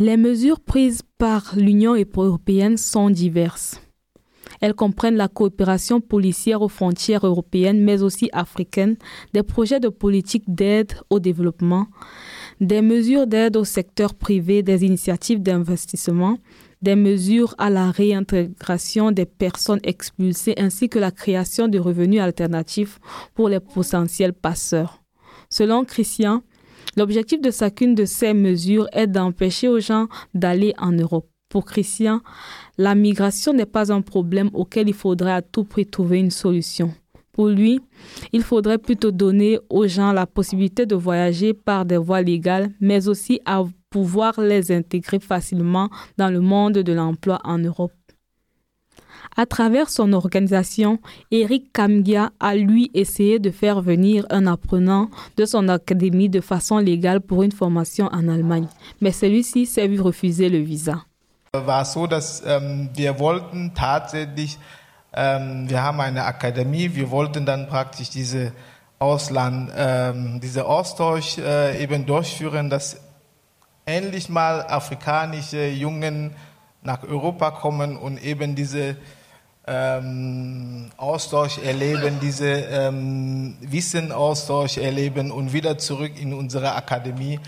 [0.00, 3.80] Les mesures prises par l'Union européenne sont diverses.
[4.60, 8.96] Elles comprennent la coopération policière aux frontières européennes, mais aussi africaines,
[9.34, 11.88] des projets de politique d'aide au développement,
[12.60, 16.38] des mesures d'aide au secteur privé, des initiatives d'investissement,
[16.80, 23.00] des mesures à la réintégration des personnes expulsées ainsi que la création de revenus alternatifs
[23.34, 25.02] pour les potentiels passeurs.
[25.50, 26.42] Selon Christian,
[26.96, 31.28] l'objectif de chacune de ces mesures est d'empêcher aux gens d'aller en Europe.
[31.48, 32.20] Pour Christian,
[32.76, 36.92] la migration n'est pas un problème auquel il faudrait à tout prix trouver une solution.
[37.32, 37.80] Pour lui,
[38.32, 43.08] il faudrait plutôt donner aux gens la possibilité de voyager par des voies légales, mais
[43.08, 47.92] aussi à pouvoir les intégrer facilement dans le monde de l'emploi en Europe.
[49.36, 50.98] À travers son organisation,
[51.30, 56.78] Eric Kamgia a lui essayé de faire venir un apprenant de son académie de façon
[56.78, 58.66] légale pour une formation en Allemagne,
[59.00, 61.04] mais celui-ci s'est vu refuser le visa.
[61.52, 63.16] war so, dass ähm, wir
[63.74, 64.58] tatsächlich,
[65.14, 68.52] ähm, wir haben eine Akademie, wir wollten dann praktisch diese
[68.98, 73.00] Ausland, ähm, diese Austausch äh, eben durchführen, dass
[73.86, 76.34] endlich mal afrikanische Jungen
[76.82, 78.96] nach Europa kommen und eben diese
[79.68, 87.38] ähm, Austausch erleben, diese ähm, Wissenaustausch erleben und wieder zurück in unsere Akademie.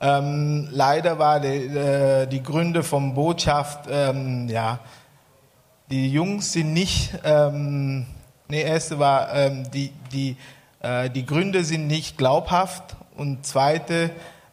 [0.00, 4.80] Ähm, leider war die, äh, die Gründe vom Botschaft, ähm, ja,
[5.90, 8.06] die Jungs sind nicht, ähm,
[8.48, 10.36] nee, erste war, ähm, die, die,
[10.80, 14.10] äh, die Gründe sind nicht glaubhaft und zweite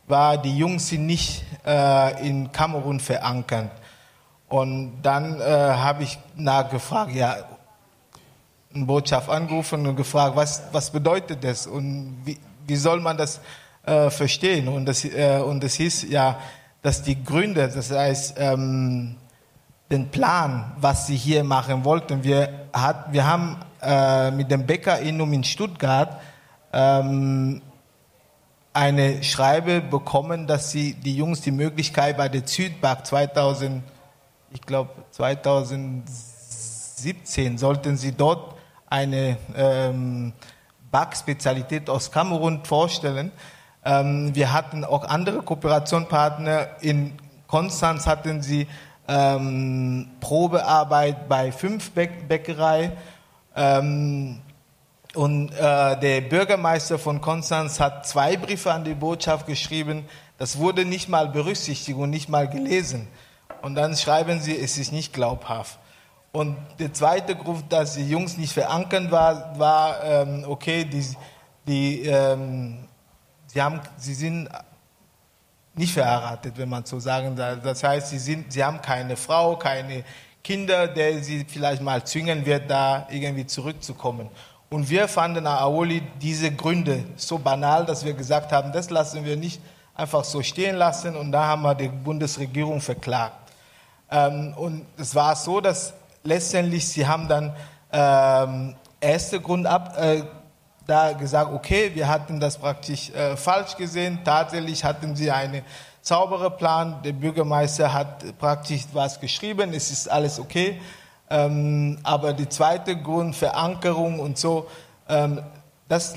[0.08, 3.72] war, die Jungs sind nicht äh, in Kamerun verankert.
[4.50, 7.38] Und dann äh, habe ich nachgefragt, ja,
[8.74, 12.38] eine Botschaft angerufen und gefragt, was, was bedeutet das und wie,
[12.68, 13.40] wie soll man das
[13.84, 14.68] äh, verstehen.
[14.68, 16.40] Und das, äh, und das hieß ja,
[16.82, 19.16] dass die Gründe, das heißt, ähm,
[19.92, 25.34] den Plan, was sie hier machen wollten, wir, hat, wir haben äh, mit dem Bäckerinnum
[25.34, 26.20] in Stuttgart
[26.72, 27.62] ähm,
[28.74, 33.84] eine Schreibe bekommen, dass sie die Jungs die Möglichkeit bei der Südbank 2000,
[34.52, 38.56] ich glaube 2017 sollten sie dort
[38.88, 40.34] eine ähm,
[40.92, 43.32] Backspezialität aus Kamerun vorstellen.
[43.86, 46.82] Ähm, wir hatten auch andere Kooperationspartner.
[46.82, 47.14] In
[47.48, 48.68] Konstanz hatten sie
[49.08, 52.94] ähm, Probearbeit bei fünf Bäckerei.
[53.56, 54.42] Ähm,
[55.16, 60.06] und äh, der Bürgermeister von Konstanz hat zwei Briefe an die Botschaft geschrieben.
[60.38, 63.08] Das wurde nicht mal berücksichtigt und nicht mal gelesen.
[63.62, 65.80] Und dann schreiben sie, es ist nicht glaubhaft.
[66.32, 71.04] Und der zweite Grund, dass die Jungs nicht verankert waren, war, ähm, okay, die,
[71.68, 72.88] die, ähm,
[73.48, 74.48] sie, haben, sie sind
[75.74, 77.60] nicht verheiratet, wenn man so sagen darf.
[77.64, 80.04] Das heißt, sie, sind, sie haben keine Frau, keine
[80.44, 84.30] Kinder, der sie vielleicht mal zwingen wird, da irgendwie zurückzukommen.
[84.70, 89.36] Und wir fanden Aoli diese Gründe so banal, dass wir gesagt haben, das lassen wir
[89.36, 89.60] nicht
[89.96, 91.16] einfach so stehen lassen.
[91.16, 93.49] Und da haben wir die Bundesregierung verklagt.
[94.12, 95.94] Ähm, und es war so, dass
[96.24, 97.54] letztendlich sie haben dann
[97.92, 100.24] ähm, erste Grund ab, äh,
[100.86, 104.20] da gesagt, okay, wir hatten das praktisch äh, falsch gesehen.
[104.24, 105.62] Tatsächlich hatten sie einen
[106.02, 107.02] sauberen Plan.
[107.04, 109.74] Der Bürgermeister hat praktisch was geschrieben.
[109.74, 110.82] Es ist alles okay.
[111.30, 114.68] Ähm, aber die zweite Grund, Verankerung und so,
[115.08, 115.44] ähm,
[115.88, 116.16] das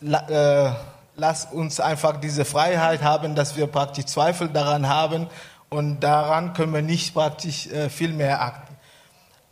[0.00, 0.70] äh,
[1.16, 5.26] lasst uns einfach diese Freiheit haben, dass wir praktisch Zweifel daran haben
[5.68, 8.74] und daran können wir nicht praktisch äh, viel mehr achten.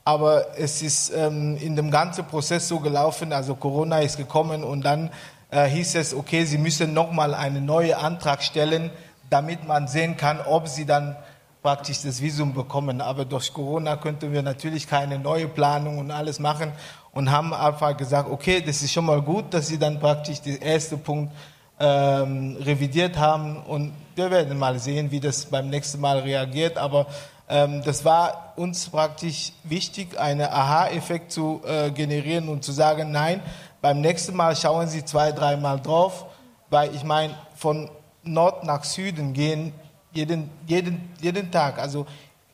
[0.04, 4.84] Aber es ist ähm, in dem ganzen Prozess so gelaufen, also Corona ist gekommen und
[4.84, 5.10] dann
[5.50, 8.90] äh, hieß es, okay, sie müssen nochmal einen neuen Antrag stellen,
[9.30, 11.16] damit man sehen kann, ob sie dann
[11.62, 13.00] praktisch das Visum bekommen.
[13.00, 16.72] Aber durch Corona könnten wir natürlich keine neue Planung und alles machen
[17.12, 20.60] und haben einfach gesagt, okay, das ist schon mal gut, dass sie dann praktisch den
[20.60, 21.32] ersten Punkt
[21.80, 26.78] ähm, revidiert haben und wir werden mal sehen, wie das beim nächsten Mal reagiert.
[26.78, 27.06] Aber
[27.48, 33.42] ähm, das war uns praktisch wichtig, einen Aha-Effekt zu äh, generieren und zu sagen, nein,
[33.80, 36.26] beim nächsten Mal schauen Sie zwei, dreimal drauf,
[36.70, 37.90] weil ich meine, von
[38.22, 39.72] Nord nach Süden gehen
[40.12, 41.78] jeden, jeden, jeden Tag.
[41.78, 42.06] Also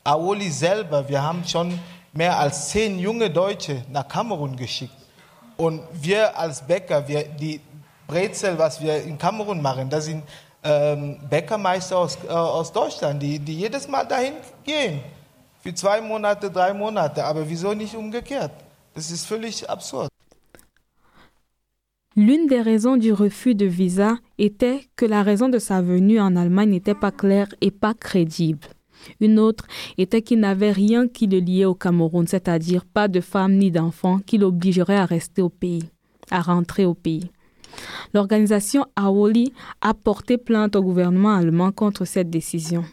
[0.03, 1.79] Aoli selber, wir haben schon
[2.12, 4.95] mehr als zehn junge Deutsche nach Kamerun geschickt.
[5.57, 7.61] Und wir als Bäcker, wir, die
[8.11, 10.23] Brezel, was wir in Kamerun machen, das sind
[10.65, 14.35] ähm, Bäckermeister aus, äh, aus Deutschland, die, die jedes Mal dahin
[14.65, 15.01] gehen.
[15.63, 17.25] Für zwei Monate, drei Monate.
[17.25, 18.53] Aber wieso nicht umgekehrt?
[18.95, 20.09] Das ist völlig absurd.
[22.17, 26.35] L'une des raisons du refus de visa était que la raison de sa venue en
[26.35, 28.67] Allemagne n'était pas claire et pas crédible.
[29.21, 33.55] Une autre était qu'il n'avait rien qui le liait au Cameroun, c'est-à-dire pas de femme
[33.57, 35.85] ni d'enfant qui l'obligerait à rester au pays,
[36.31, 37.31] à rentrer au pays.
[38.14, 42.85] L'organisation AOLI a porté plainte au gouvernement allemand contre cette décision.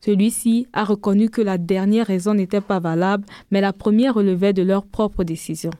[0.00, 4.62] Celui-ci a reconnu que la dernière raison n'était pas valable, mais la première relevait de
[4.62, 5.70] leur propre décision.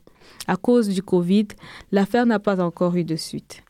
[0.47, 1.49] À cause du Covid,
[1.93, 3.63] l'affaire n'a pas encore eu de suite.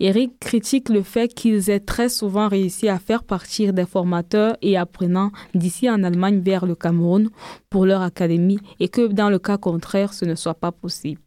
[0.00, 4.76] Eric critique le fait qu'ils aient très souvent réussi à faire partir des formateurs et
[4.76, 7.30] apprenants d'ici en Allemagne vers le Cameroun
[7.70, 11.22] pour leur académie et que dans le cas contraire, ce ne soit pas possible.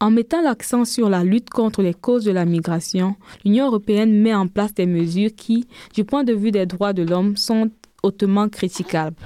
[0.00, 4.34] En mettant l'accent sur la lutte contre les causes de la migration, l'Union européenne met
[4.34, 7.70] en place des mesures qui, du point de vue des droits de l'homme, sont
[8.02, 9.16] hautement critiquables.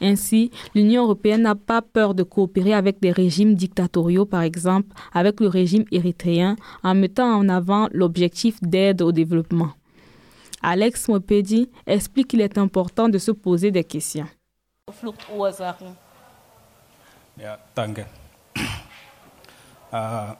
[0.00, 5.40] Ainsi, l'Union européenne n'a pas peur de coopérer avec des régimes dictatoriaux, par exemple avec
[5.40, 9.70] le régime érythréen, en mettant en avant l'objectif d'aide au développement.
[10.62, 14.26] Alex Mopedi explique qu'il est important de se poser des questions.
[17.40, 18.19] Ja, danke.
[19.92, 20.34] Äh,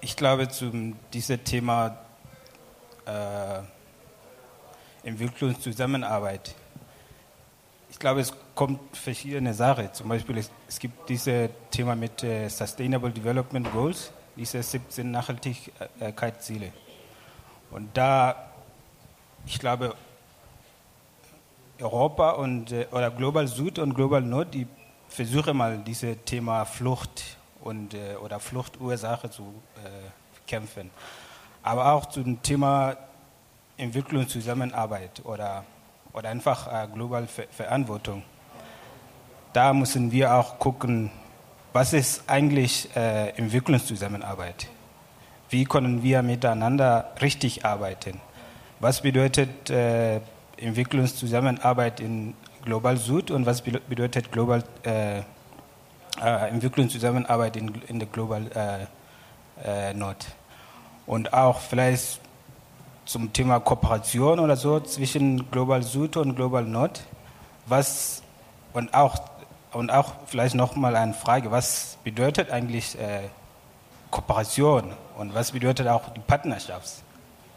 [0.00, 1.96] ich glaube, zu diesem Thema
[3.06, 3.60] äh,
[5.06, 6.54] Entwicklungszusammenarbeit,
[7.90, 9.92] ich glaube, es kommt verschiedene Sachen.
[9.92, 16.72] Zum Beispiel, es, es gibt dieses Thema mit äh, Sustainable Development Goals, diese 17 Nachhaltigkeitsziele.
[17.70, 18.52] Und da,
[19.44, 19.94] ich glaube,
[21.80, 24.66] Europa und, äh, oder Global Süd und Global Nord, die
[25.08, 29.42] versuchen mal dieses Thema Flucht und, äh, oder Fluchtursache zu
[29.76, 29.88] äh,
[30.46, 30.90] kämpfen.
[31.62, 32.96] Aber auch zum Thema
[33.76, 35.64] Entwicklungszusammenarbeit oder,
[36.12, 38.22] oder einfach äh, global Ver Verantwortung.
[39.52, 41.10] Da müssen wir auch gucken,
[41.72, 44.68] was ist eigentlich äh, Entwicklungszusammenarbeit?
[45.48, 48.20] Wie können wir miteinander richtig arbeiten?
[48.78, 50.20] Was bedeutet äh,
[50.56, 52.34] Entwicklungszusammenarbeit in
[52.64, 55.22] Global Süd und was bedeutet Global äh,
[56.20, 58.88] äh, Entwicklungszusammenarbeit in, in der Global
[59.64, 60.26] äh, äh, Nord.
[61.06, 62.20] Und auch vielleicht
[63.04, 67.02] zum Thema Kooperation oder so zwischen Global Süd und Global Nord.
[67.66, 68.22] Was
[68.72, 69.22] und auch
[69.72, 73.28] und auch vielleicht noch mal eine Frage: Was bedeutet eigentlich äh,
[74.10, 77.02] Kooperation und was bedeutet auch die Partnerschaft?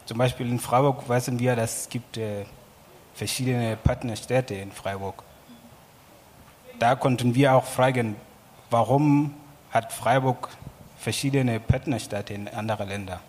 [0.05, 2.45] Zum Beispiel in Freiburg wissen wir, dass es gibt äh,
[3.14, 5.24] verschiedene Partnerstädte in Freiburg.
[6.80, 8.16] Da konnten wir auch fragen,
[8.74, 9.32] warum
[9.69, 10.49] hat Freiburg
[10.97, 13.19] verschiedene Partnerstädte in anderen Ländern?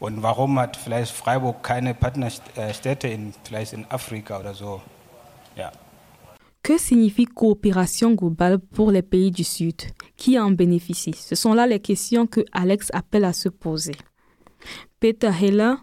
[0.00, 4.80] Und warum hat vielleicht Freiburg keine Partnerstädte in, vielleicht in Afrika oder so?
[6.62, 9.82] Que signifie coopération globale pour les pays du Sud?
[10.16, 11.14] Qui en bénéficie?
[11.14, 13.94] Ce sont là les questions que Alex appelle à se poser.
[14.98, 15.76] Peter Heller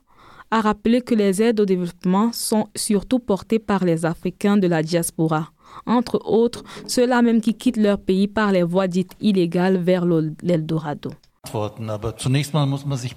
[0.51, 4.83] a rappelé que les aides au développement sont surtout portées par les Africains de la
[4.83, 5.53] diaspora,
[5.85, 11.11] entre autres ceux-là même qui quittent leur pays par les voies dites illégales vers l'Eldorado.
[11.51, 13.15] Aber zunächst mal muss man sich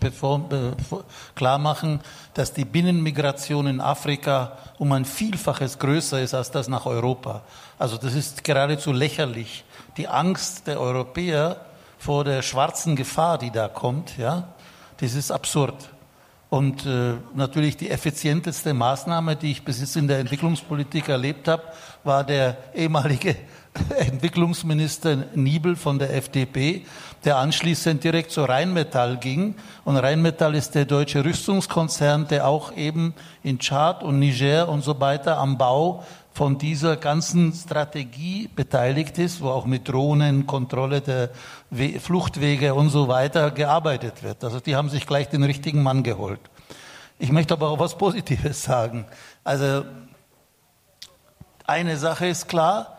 [1.37, 2.01] klar machen,
[2.35, 7.43] dass die Binnenmigration in Afrika um ein Vielfaches größer ist als das nach Europa.
[7.79, 9.65] Also das ist geradezu lächerlich.
[9.97, 11.57] Die Angst der Europäer
[11.99, 14.49] vor der schwarzen Gefahr, die da kommt, ja,
[14.99, 15.75] das ist absurd.
[16.49, 21.65] Und äh, natürlich die effizienteste Maßnahme, die ich bis jetzt in der Entwicklungspolitik erlebt habe,
[22.05, 23.35] war der ehemalige
[23.99, 26.87] Entwicklungsminister Niebel von der FDP,
[27.25, 29.57] der anschließend direkt zu Rheinmetall ging.
[29.85, 35.01] Und Rheinmetall ist der deutsche Rüstungskonzern, der auch eben in Tschad und Niger und so
[35.01, 36.05] weiter am Bau
[36.37, 41.31] von dieser ganzen Strategie beteiligt ist, wo auch mit Drohnen, Kontrolle der
[41.99, 44.45] Fluchtwege und so weiter gearbeitet wird.
[44.45, 46.41] Also die haben sich gleich den richtigen Mann geholt.
[47.19, 49.07] Ich möchte aber auch was Positives sagen.
[49.45, 49.87] Also
[51.67, 52.99] eine Sache ist klar,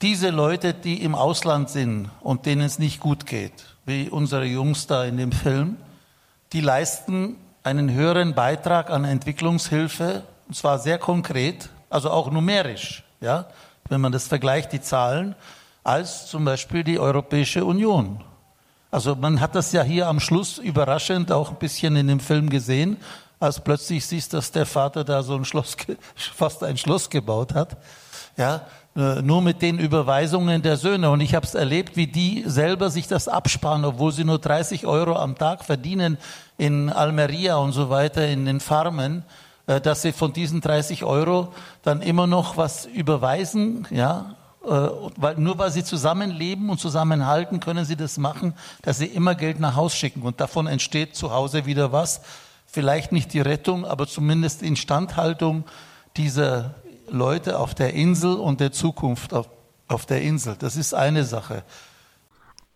[0.00, 4.86] diese Leute, die im Ausland sind und denen es nicht gut geht, wie unsere Jungs
[4.86, 5.76] da in dem Film,
[6.54, 13.46] die leisten einen höheren Beitrag an Entwicklungshilfe, und zwar sehr konkret, also auch numerisch, ja,
[13.88, 15.34] wenn man das vergleicht, die Zahlen,
[15.84, 18.22] als zum Beispiel die Europäische Union.
[18.90, 22.48] Also man hat das ja hier am Schluss überraschend auch ein bisschen in dem Film
[22.48, 22.96] gesehen,
[23.40, 25.76] als plötzlich siehst, dass der Vater da so ein Schloss,
[26.16, 27.76] fast ein Schloss gebaut hat.
[28.36, 28.62] Ja,
[28.96, 31.10] äh, nur mit den Überweisungen der Söhne.
[31.10, 34.86] Und ich habe es erlebt, wie die selber sich das absparen, obwohl sie nur 30
[34.86, 36.18] Euro am Tag verdienen
[36.56, 39.24] in Almeria und so weiter, in den Farmen,
[39.68, 41.52] dass sie von diesen 30 Euro
[41.82, 47.84] dann immer noch was überweisen, ja, äh, weil, nur weil sie zusammenleben und zusammenhalten, können
[47.84, 50.22] sie das machen, dass sie immer Geld nach Haus schicken.
[50.22, 52.22] Und davon entsteht zu Hause wieder was.
[52.66, 55.64] Vielleicht nicht die Rettung, aber zumindest Instandhaltung
[56.16, 56.74] dieser
[57.08, 59.48] Leute auf der Insel und der Zukunft auf,
[59.86, 60.56] auf der Insel.
[60.58, 61.62] Das ist eine Sache.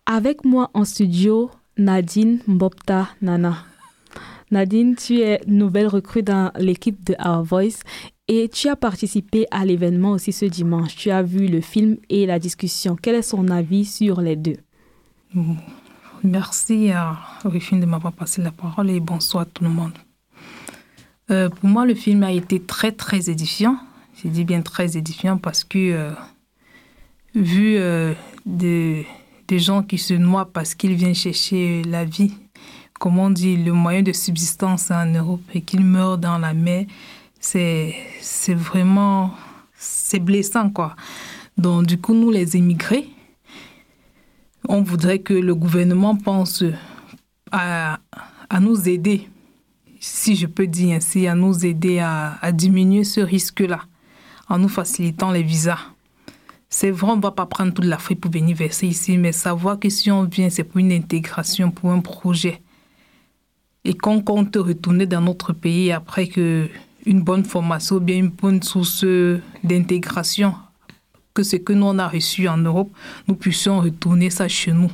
[0.05, 3.65] Avec moi en studio, Nadine Mbopta Nana.
[4.53, 7.81] Nadine, tu es nouvelle recrue dans l'équipe de Our Voice
[8.27, 10.95] et tu as participé à l'événement aussi ce dimanche.
[10.95, 12.95] Tu as vu le film et la discussion.
[12.95, 14.57] Quel est son avis sur les deux?
[16.23, 19.91] Merci à Rufine de m'avoir passé la parole et bonsoir tout le monde.
[21.31, 23.77] Euh, pour moi, le film a été très, très édifiant.
[24.21, 26.11] J'ai dit bien très édifiant parce que, euh,
[27.35, 28.13] vu euh,
[28.45, 29.05] des,
[29.51, 32.33] gens qui se noient parce qu'ils viennent chercher la vie,
[33.03, 36.85] comme on dit, le moyen de subsistance en Europe et qu'ils meurent dans la mer,
[37.37, 37.93] c'est
[38.47, 39.33] vraiment
[39.75, 40.95] c'est blessant, quoi.
[41.57, 43.09] Donc, du coup, nous, les immigrés,
[44.69, 46.63] on voudrait que le gouvernement pense
[47.51, 47.99] à,
[48.49, 49.27] à nous aider,
[49.99, 53.81] si je peux dire ainsi, à nous aider à, à diminuer ce risque-là
[54.47, 55.89] en nous facilitant les visas.
[56.69, 59.77] C'est vrai, on ne va pas prendre toute l'Afrique pour venir verser ici, mais savoir
[59.77, 62.62] que si on vient, c'est pour une intégration, pour un projet.
[63.85, 66.69] Et qu'on compte retourner dans notre pays après que
[67.05, 69.05] une bonne formation ou bien une bonne source
[69.63, 70.55] d'intégration,
[71.33, 72.91] que ce que nous on a reçu en Europe,
[73.27, 74.91] nous puissions retourner ça chez nous.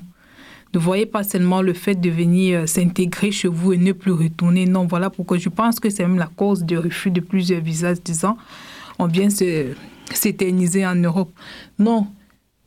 [0.74, 4.66] Ne voyez pas seulement le fait de venir s'intégrer chez vous et ne plus retourner.
[4.66, 7.96] Non, voilà pourquoi je pense que c'est même la cause du refus de plusieurs visas
[7.96, 8.38] disant
[9.00, 9.30] on vient
[10.14, 11.32] s'éterniser en Europe.
[11.80, 12.08] Non,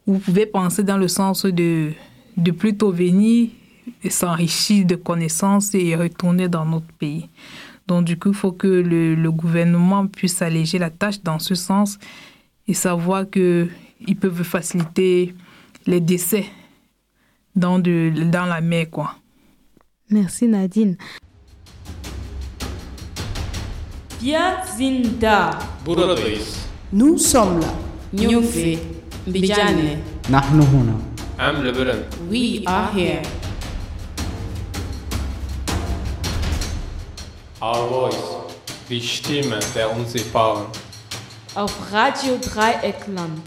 [0.06, 1.92] vous pouvez penser dans le sens de,
[2.36, 3.50] de plutôt venir
[4.08, 7.28] s'enrichir de connaissances et retourner dans notre pays.
[7.86, 11.54] Donc du coup, il faut que le, le, gouvernement puisse alléger la tâche dans ce
[11.54, 11.98] sens
[12.68, 15.34] et savoir qu'ils peuvent faciliter
[15.86, 16.46] les décès
[17.56, 18.86] dans, de, dans la mer.
[18.90, 19.14] Quoi.
[20.10, 20.96] Merci Nadine.
[26.92, 27.66] Nous sommes là.
[32.30, 33.41] We are here.
[37.62, 38.16] Our Voice.
[38.88, 40.66] Die Stimme der Unsichtbaren.
[41.54, 43.38] Auf Radio Dreieckland.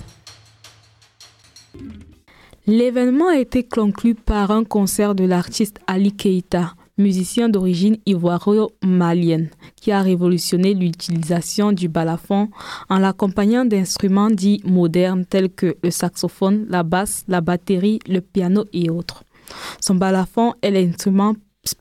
[2.66, 9.91] L'événement a été conclu par un concert de l'artiste Ali Keita, musicien d'origine ivoiro-malienne, qui
[9.91, 12.47] a révolutionné l'utilisation du balafon
[12.88, 18.63] en l'accompagnant d'instruments dits modernes tels que le saxophone, la basse, la batterie, le piano
[18.72, 19.26] et autres.
[19.82, 21.36] Son balafon est l'instrument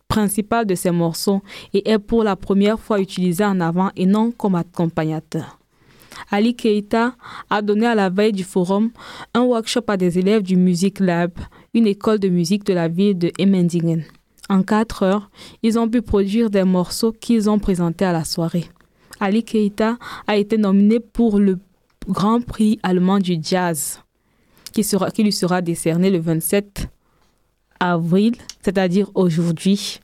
[0.08, 4.30] principal de ses morceaux et est pour la première fois utilisé en avant et non
[4.30, 5.58] comme accompagnateur.
[6.30, 7.14] Ali Keita
[7.50, 8.90] a donné à la veille du forum
[9.34, 11.32] un workshop à des élèves du Music Lab,
[11.74, 14.04] une école de musique de la ville de Emmendingen.
[14.48, 15.30] En quatre heures,
[15.62, 18.66] ils ont pu produire des morceaux qu'ils ont présentés à la soirée.
[19.20, 21.58] Ali Keita a été nominé pour le
[22.08, 24.00] Grand Prix allemand du jazz,
[24.72, 24.82] qui,
[25.14, 26.88] qui lui sera décerné le 27
[27.92, 30.00] avril, c'est-à-dire aujourd'hui.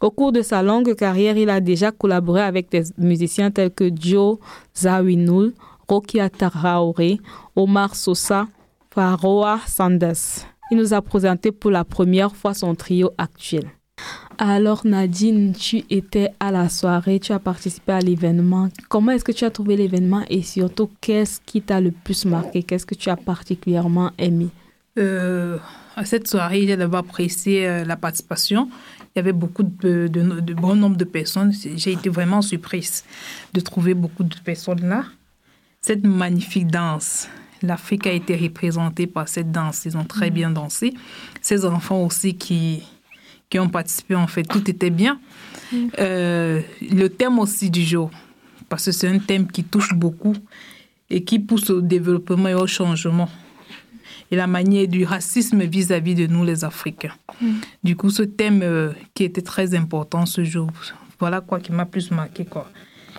[0.00, 3.90] Au cours de sa longue carrière, il a déjà collaboré avec des musiciens tels que
[3.94, 4.38] Joe
[4.76, 5.54] Zawinul,
[5.88, 7.18] Rocky Ataraore,
[7.56, 8.46] Omar Sosa,
[8.90, 10.44] Faroa Sanders.
[10.70, 13.64] Il nous a présenté pour la première fois son trio actuel.
[14.36, 18.68] Alors Nadine, tu étais à la soirée, tu as participé à l'événement.
[18.88, 22.62] Comment est-ce que tu as trouvé l'événement et surtout qu'est-ce qui t'a le plus marqué?
[22.62, 24.48] Qu'est-ce que tu as particulièrement aimé?
[24.96, 25.58] Euh,
[25.98, 28.70] À cette soirée, j'ai d'abord apprécié euh, la participation.
[29.00, 31.52] Il y avait beaucoup de, de, de bon nombre de personnes.
[31.74, 33.04] J'ai été vraiment surprise
[33.52, 35.02] de trouver beaucoup de personnes là.
[35.80, 37.28] cette magnifique danse.
[37.62, 39.86] L'Afrique a été représentée par cette danse.
[39.86, 40.94] Ils ont très bien dansé.
[41.42, 42.84] Ces enfants aussi qui,
[43.50, 45.18] qui ont participé, en fait, tout était bien.
[45.98, 48.12] Euh, le thème aussi du jour,
[48.68, 50.36] parce que c'est un thème qui touche beaucoup
[51.10, 53.28] et qui pousse au développement et au changement.
[54.30, 57.14] Et la manière du racisme vis-à-vis de nous, les Africains.
[57.82, 60.70] Du coup, ce thème euh, qui était très important ce jour,
[61.18, 62.44] voilà quoi qui m'a plus marqué.
[62.44, 62.70] Quoi.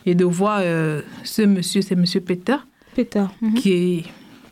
[0.05, 2.57] Et de voir euh, ce monsieur, c'est monsieur Peter,
[2.95, 3.25] Peter.
[3.55, 4.03] qui, est-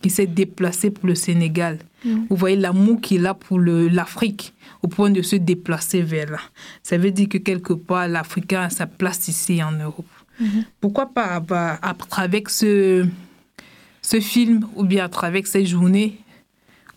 [0.01, 1.80] qui s'est déplacé pour le Sénégal.
[2.30, 6.39] Vous voyez l'amour qu'il a pour l'Afrique au point de se déplacer vers là.
[6.84, 10.05] Ça veut dire que quelque part, l'Africain a sa place ici en Europe.
[10.80, 13.05] Pourquoi pas à, à- à travers ce,
[14.01, 16.18] ce film ou bien à travers ces journées,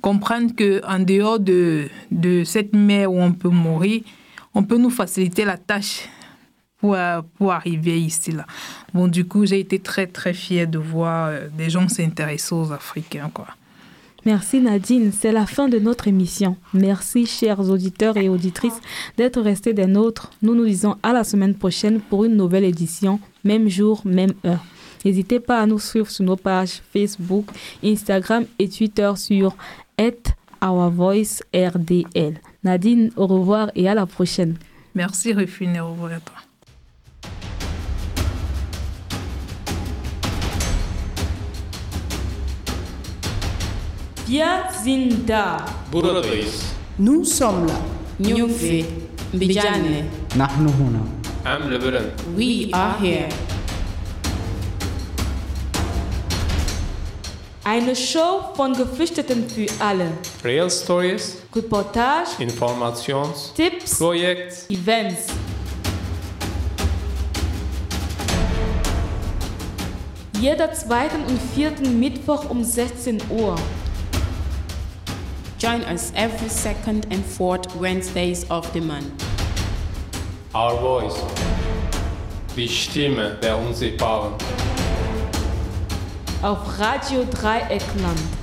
[0.00, 4.02] comprendre qu'en dehors de, de cette mer où on peut mourir,
[4.54, 6.08] on peut nous faciliter la tâche
[6.78, 6.96] pour,
[7.36, 8.32] pour arriver ici.
[8.32, 8.46] Là.
[8.94, 12.72] Bon, du coup, j'ai été très, très fière de voir euh, des gens s'intéresser aux
[12.72, 13.30] Africains.
[13.32, 13.46] Quoi.
[14.26, 16.56] Merci Nadine, c'est la fin de notre émission.
[16.74, 18.78] Merci chers auditeurs et auditrices
[19.16, 20.30] d'être restés des nôtres.
[20.42, 24.62] Nous nous disons à la semaine prochaine pour une nouvelle édition, même jour, même heure.
[25.06, 27.46] N'hésitez pas à nous suivre sur nos pages Facebook,
[27.82, 29.56] Instagram et Twitter sur
[30.00, 30.32] at
[30.62, 32.40] Our Voice RDL.
[32.64, 34.56] Nadine, au revoir et à la prochaine.
[34.94, 36.36] Merci Rufine, au revoir à toi.
[46.98, 47.80] Nous sommes là.
[48.18, 48.80] Nous sommes là.
[52.36, 53.28] We are here.
[57.62, 60.12] Eine Show von Geflüchteten für alle.
[60.42, 65.26] Real Stories, Reportage, Informations, Tipps, Projekt, Events.
[70.40, 73.54] Jeder zweiten und vierten Mittwoch um 16 Uhr.
[75.58, 79.22] Join us every second and fourth Wednesdays of the month.
[80.54, 81.22] Our Voice.
[82.56, 84.32] Die Stimme der Unsichtbaren.
[86.42, 88.39] Auf Radio Dreieckland.